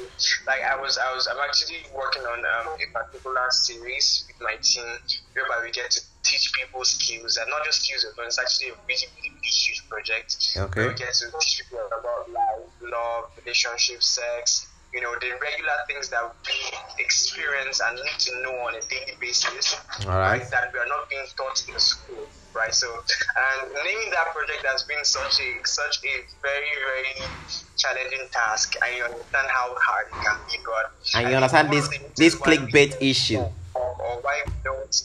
like 0.48 0.62
I 0.64 0.76
was 0.80 1.00
I 1.00 1.14
was 1.16 1.28
I'm 1.28 1.40
actually 1.40 1.88
working 1.96 2.24
on 2.24 2.40
um, 2.40 2.68
a 2.76 2.88
particular 2.92 3.48
series 3.52 4.26
with 4.28 4.40
my 4.44 4.56
team 4.62 4.86
whereby 5.34 5.64
we 5.64 5.72
get 5.72 5.92
to 5.92 6.02
teach 6.24 6.52
people 6.54 6.84
skills 6.84 7.38
and 7.38 7.48
not 7.50 7.64
just 7.66 7.82
skills 7.82 8.06
but 8.16 8.26
it's 8.28 8.38
actually 8.38 8.70
a 8.70 8.78
really 8.86 9.08
really 9.18 9.34
big 9.40 9.56
huge 9.56 9.82
project 9.88 10.36
Okay. 10.58 10.88
we 10.88 10.94
get 10.94 11.14
to 11.16 11.32
teach 11.40 11.64
people 11.64 11.80
about 11.88 12.28
life 12.30 12.70
love 12.84 13.24
relationships, 13.40 14.20
sex 14.20 14.68
you 14.94 15.02
know 15.02 15.14
the 15.22 15.32
regular 15.42 15.78
things 15.88 16.10
that 16.10 16.24
we 16.46 17.04
experience 17.04 17.80
and 17.84 17.96
need 17.96 18.20
to 18.20 18.42
know 18.42 18.56
on 18.68 18.76
a 18.76 18.82
daily 18.90 19.18
basis 19.20 19.76
All 20.06 20.18
right. 20.18 20.50
that 20.52 20.74
we 20.74 20.80
are 20.80 20.88
not 20.88 21.10
being 21.10 21.26
taught 21.38 21.64
in 21.70 21.80
school 21.80 22.28
right? 22.54 22.74
So 22.74 22.88
and 22.88 23.72
naming 23.74 24.12
that 24.12 24.34
project 24.34 24.66
has 24.66 24.84
been 24.84 25.04
such 25.04 25.40
a 25.40 25.66
such 25.66 26.00
a 26.04 26.14
very 26.42 26.74
very 26.86 27.30
challenging 27.78 28.28
task. 28.32 28.76
And 28.84 28.98
you 28.98 29.04
understand 29.04 29.48
how 29.50 29.76
hard 29.78 30.08
it 30.08 30.26
can 30.26 30.38
be 30.50 30.58
but 30.66 30.92
and 31.16 31.28
I 31.28 31.30
you 31.30 31.36
understand 31.36 31.72
this 31.72 31.88
this 32.16 32.36
reasons 32.36 32.42
why 32.42 32.50
we 32.50 32.58
clickbait 32.58 33.02
issue. 33.02 33.38
or, 33.38 33.52
or 33.76 34.22
why 34.22 34.42
we 34.46 34.52
don't 34.64 35.02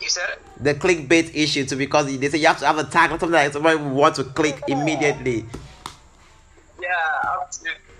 you 0.00 0.08
said? 0.08 0.38
The 0.60 0.74
clickbait 0.74 1.34
issue 1.34 1.64
too 1.64 1.76
because 1.76 2.06
they 2.18 2.28
say 2.28 2.38
you 2.38 2.46
have 2.46 2.58
to 2.58 2.66
have 2.66 2.78
a 2.78 2.84
tag 2.84 3.10
or 3.10 3.18
something 3.18 3.30
like 3.30 3.52
somebody 3.52 3.76
want 3.76 4.16
to 4.16 4.24
click 4.24 4.62
immediately. 4.68 5.44
Yeah, 6.80 7.40
absolutely. 7.40 7.91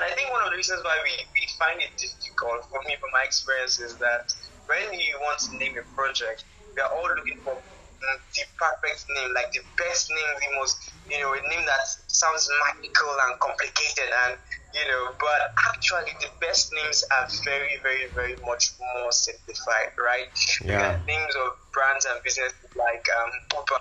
And 0.00 0.08
I 0.08 0.16
think 0.16 0.32
one 0.32 0.40
of 0.40 0.48
the 0.48 0.56
reasons 0.56 0.80
why 0.80 0.96
we, 1.04 1.12
we 1.36 1.44
find 1.60 1.76
it 1.76 1.92
difficult, 2.00 2.64
for 2.72 2.80
me, 2.88 2.96
from 2.96 3.12
my 3.12 3.20
experience, 3.28 3.76
is 3.76 4.00
that 4.00 4.24
when 4.64 4.88
you 4.96 5.20
want 5.20 5.36
to 5.44 5.60
name 5.60 5.76
a 5.76 5.84
project, 5.92 6.48
we 6.72 6.80
are 6.80 6.88
all 6.88 7.04
looking 7.04 7.36
for 7.44 7.60
the 8.00 8.44
perfect 8.56 9.04
name, 9.12 9.36
like 9.36 9.52
the 9.52 9.60
best 9.76 10.08
name, 10.08 10.32
the 10.40 10.50
most, 10.56 10.72
you 11.12 11.20
know, 11.20 11.36
a 11.36 11.40
name 11.52 11.68
that 11.68 11.84
sounds 12.08 12.48
magical 12.48 13.12
and 13.28 13.36
complicated. 13.44 14.08
And 14.08 14.40
you 14.72 14.86
know, 14.88 15.12
but 15.20 15.40
actually 15.68 16.14
the 16.24 16.32
best 16.40 16.72
names 16.72 17.04
are 17.12 17.26
very, 17.44 17.76
very, 17.84 18.08
very 18.16 18.36
much 18.48 18.72
more 18.80 19.12
simplified, 19.12 19.92
right? 20.00 20.30
Yeah. 20.64 20.96
names 21.04 21.34
of 21.44 21.52
brands 21.76 22.06
and 22.08 22.16
businesses 22.24 22.72
like 22.72 23.04
um, 23.20 23.30
Uber, 23.52 23.80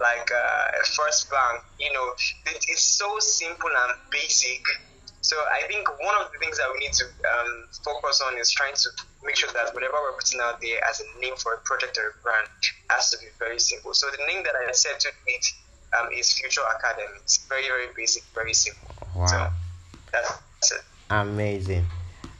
like 0.00 0.28
uh, 0.34 0.66
First 0.96 1.30
Bank, 1.30 1.62
you 1.78 1.92
know, 1.92 2.08
it 2.56 2.64
is 2.72 2.80
so 2.82 3.20
simple 3.20 3.70
and 3.70 3.92
basic. 4.10 4.62
So 5.22 5.36
I 5.36 5.66
think 5.68 5.86
one 6.00 6.14
of 6.20 6.32
the 6.32 6.38
things 6.38 6.56
that 6.56 6.68
we 6.72 6.80
need 6.80 6.92
to 6.94 7.04
um, 7.04 7.68
focus 7.84 8.22
on 8.26 8.38
is 8.38 8.50
trying 8.50 8.74
to 8.74 8.88
make 9.22 9.36
sure 9.36 9.50
that 9.52 9.74
whatever 9.74 9.94
we're 10.00 10.16
putting 10.16 10.40
out 10.40 10.60
there 10.60 10.80
as 10.88 11.00
a 11.00 11.20
name 11.20 11.36
for 11.36 11.54
a 11.54 11.58
project 11.58 11.98
or 11.98 12.16
a 12.16 12.22
brand 12.22 12.48
has 12.88 13.10
to 13.10 13.18
be 13.18 13.26
very 13.38 13.58
simple. 13.58 13.92
So 13.92 14.08
the 14.10 14.24
name 14.26 14.42
that 14.44 14.54
I 14.56 14.72
said 14.72 14.98
to 15.00 15.08
it 15.26 15.46
um, 15.98 16.08
is 16.12 16.32
Future 16.32 16.62
Academy. 16.78 17.18
It's 17.22 17.46
very, 17.48 17.68
very 17.68 17.88
basic, 17.94 18.24
very 18.34 18.54
simple. 18.54 18.94
Wow. 19.14 19.26
So 19.26 19.48
that's 20.12 20.72
it. 20.72 20.80
Amazing. 21.10 21.84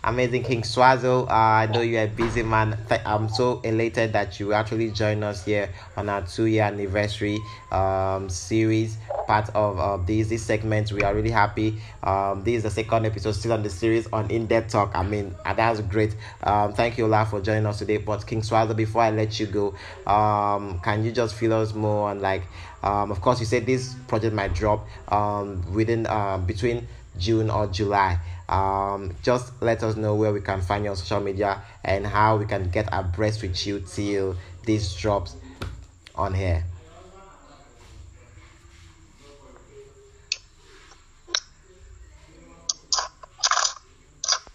Amazing 0.03 0.45
King 0.45 0.63
Swazo. 0.63 1.29
Uh, 1.29 1.33
I 1.33 1.67
know 1.67 1.83
you're 1.83 2.05
a 2.05 2.07
busy 2.07 2.43
man. 2.43 2.79
I'm 3.05 3.29
so 3.29 3.61
elated 3.61 4.15
that 4.15 4.41
you 4.41 4.55
actually 4.55 4.91
joined 4.93 5.23
us 5.23 5.45
here 5.45 5.69
on 5.95 6.09
our 6.09 6.23
two 6.23 6.47
year 6.47 6.63
anniversary 6.63 7.39
um, 7.71 8.31
series, 8.31 8.97
part 9.27 9.51
of, 9.51 9.79
of 9.79 10.07
this 10.07 10.29
this 10.29 10.43
segment. 10.43 10.91
We 10.91 11.03
are 11.03 11.15
really 11.15 11.31
happy. 11.31 11.83
Um, 12.03 12.43
this 12.45 12.57
is 12.57 12.63
the 12.63 12.71
second 12.71 13.05
episode 13.05 13.33
still 13.33 13.53
on 13.53 13.63
the 13.63 13.69
series 13.69 14.07
on 14.11 14.31
in 14.31 14.47
depth 14.47 14.73
talk. 14.73 14.91
I 14.95 15.03
mean, 15.03 15.35
uh, 15.45 15.53
that's 15.53 15.83
great. 15.83 16.17
Um, 16.45 16.73
thank 16.73 16.97
you, 16.97 17.05
Ola, 17.05 17.27
for 17.27 17.43
joining 17.43 17.67
us 17.67 17.79
today. 17.81 17.99
But 17.99 18.27
King 18.27 18.41
Swazo, 18.41 18.75
before 18.75 19.03
I 19.03 19.11
let 19.11 19.39
you 19.39 19.47
go, 19.47 19.75
um, 20.07 20.81
can 20.81 21.05
you 21.05 21.13
just 21.13 21.35
fill 21.35 21.53
us 21.53 21.75
more 21.75 22.09
on 22.09 22.23
like, 22.23 22.45
um, 22.83 23.11
of 23.11 23.21
course, 23.21 23.39
you 23.39 23.45
said 23.45 23.67
this 23.67 23.95
project 24.09 24.35
might 24.35 24.55
drop 24.55 24.87
um, 25.09 25.63
within 25.75 26.07
uh, 26.07 26.39
between 26.39 26.89
June 27.19 27.51
or 27.51 27.67
July. 27.67 28.19
Um, 28.51 29.15
just 29.23 29.53
let 29.63 29.85
us 29.85 29.95
know 29.95 30.17
where 30.17 30.33
we 30.33 30.41
can 30.41 30.61
find 30.61 30.83
you 30.85 30.91
on 30.91 30.97
social 30.97 31.21
media 31.21 31.63
and 31.85 32.05
how 32.05 32.37
we 32.37 32.47
can 32.47 32.69
get 32.69 32.89
abreast 32.91 33.43
with 33.43 33.65
you 33.65 33.79
till 33.81 34.37
this 34.67 34.93
drops 34.97 35.37
on 36.17 36.35
here. 36.35 36.65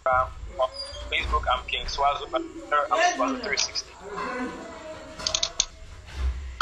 Um, 0.04 0.28
Facebook, 1.10 1.44
I'm 1.50 1.66
King 1.66 1.86
Swazo. 1.86 2.32
On 2.34 2.44
I'm 2.92 3.40
Swazo360. 3.40 4.75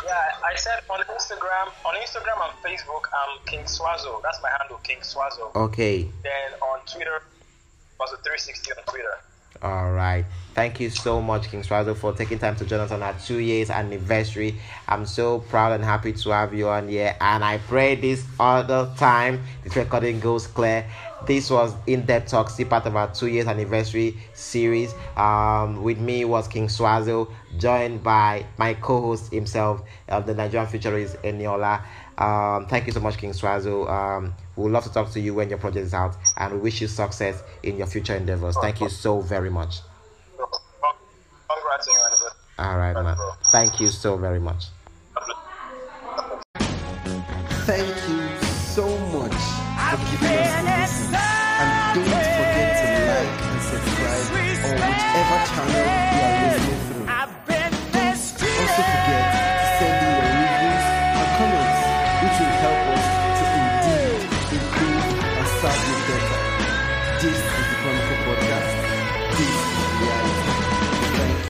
Yeah, 0.04 0.12
I 0.44 0.54
said 0.56 0.80
on 0.90 1.00
Instagram, 1.00 1.72
on 1.86 1.94
Instagram 1.94 2.38
and 2.44 2.52
Facebook, 2.62 3.04
I'm 3.12 3.38
King 3.46 3.64
Swazo. 3.64 4.20
That's 4.22 4.38
my 4.42 4.50
handle, 4.60 4.78
King 4.82 4.98
Swazo. 4.98 5.54
Okay. 5.54 6.02
Then 6.22 6.60
on 6.60 6.80
Twitter, 6.86 7.22
Swazo360 7.98 8.78
on 8.78 8.84
Twitter. 8.84 9.18
All 9.62 9.92
right. 9.92 10.24
Thank 10.54 10.78
you 10.78 10.88
so 10.88 11.20
much, 11.20 11.48
King 11.50 11.62
Swazo, 11.62 11.96
for 11.96 12.12
taking 12.12 12.38
time 12.38 12.54
to 12.56 12.64
join 12.64 12.78
us 12.78 12.92
on 12.92 13.02
our 13.02 13.14
two 13.14 13.38
years 13.38 13.70
anniversary. 13.70 14.54
I'm 14.86 15.04
so 15.04 15.40
proud 15.40 15.72
and 15.72 15.82
happy 15.82 16.12
to 16.12 16.30
have 16.30 16.54
you 16.54 16.68
on 16.68 16.88
here. 16.88 17.16
And 17.20 17.42
I 17.44 17.58
pray 17.58 17.96
this 17.96 18.24
other 18.38 18.88
time 18.96 19.42
this 19.64 19.74
recording 19.74 20.20
goes 20.20 20.46
clear. 20.46 20.86
This 21.26 21.50
was 21.50 21.74
in 21.88 22.06
depth 22.06 22.30
talk, 22.30 22.50
see 22.50 22.64
part 22.64 22.86
of 22.86 22.94
our 22.94 23.12
two 23.12 23.26
years 23.26 23.48
anniversary 23.48 24.16
series. 24.34 24.94
Um, 25.16 25.82
with 25.82 25.98
me 25.98 26.24
was 26.24 26.46
King 26.46 26.68
Swazo, 26.68 27.32
joined 27.58 28.04
by 28.04 28.46
my 28.56 28.74
co-host 28.74 29.32
himself, 29.32 29.82
uh, 30.08 30.20
the 30.20 30.34
Nigerian 30.34 30.68
futurist 30.68 31.16
Eniola. 31.22 31.82
Um, 32.16 32.66
thank 32.66 32.86
you 32.86 32.92
so 32.92 33.00
much, 33.00 33.18
King 33.18 33.30
Swazo. 33.32 33.90
Um, 33.90 34.34
we 34.54 34.64
would 34.64 34.72
love 34.72 34.84
to 34.84 34.92
talk 34.92 35.10
to 35.12 35.20
you 35.20 35.34
when 35.34 35.48
your 35.48 35.58
project 35.58 35.86
is 35.86 35.94
out, 35.94 36.14
and 36.36 36.52
we 36.54 36.60
wish 36.60 36.80
you 36.80 36.86
success 36.86 37.42
in 37.64 37.76
your 37.76 37.88
future 37.88 38.14
endeavors. 38.14 38.54
Thank 38.60 38.80
you 38.80 38.88
so 38.88 39.20
very 39.20 39.50
much. 39.50 39.80
Congrats 40.36 41.88
on 41.88 41.94
your 41.94 42.06
anniversary. 42.06 42.30
All 42.64 42.78
right, 42.78 42.94
man. 42.94 43.16
Thank 43.52 43.78
you 43.78 43.88
so 43.88 44.16
very 44.16 44.40
much. 44.40 44.68
Thank 47.66 48.08
you 48.08 48.23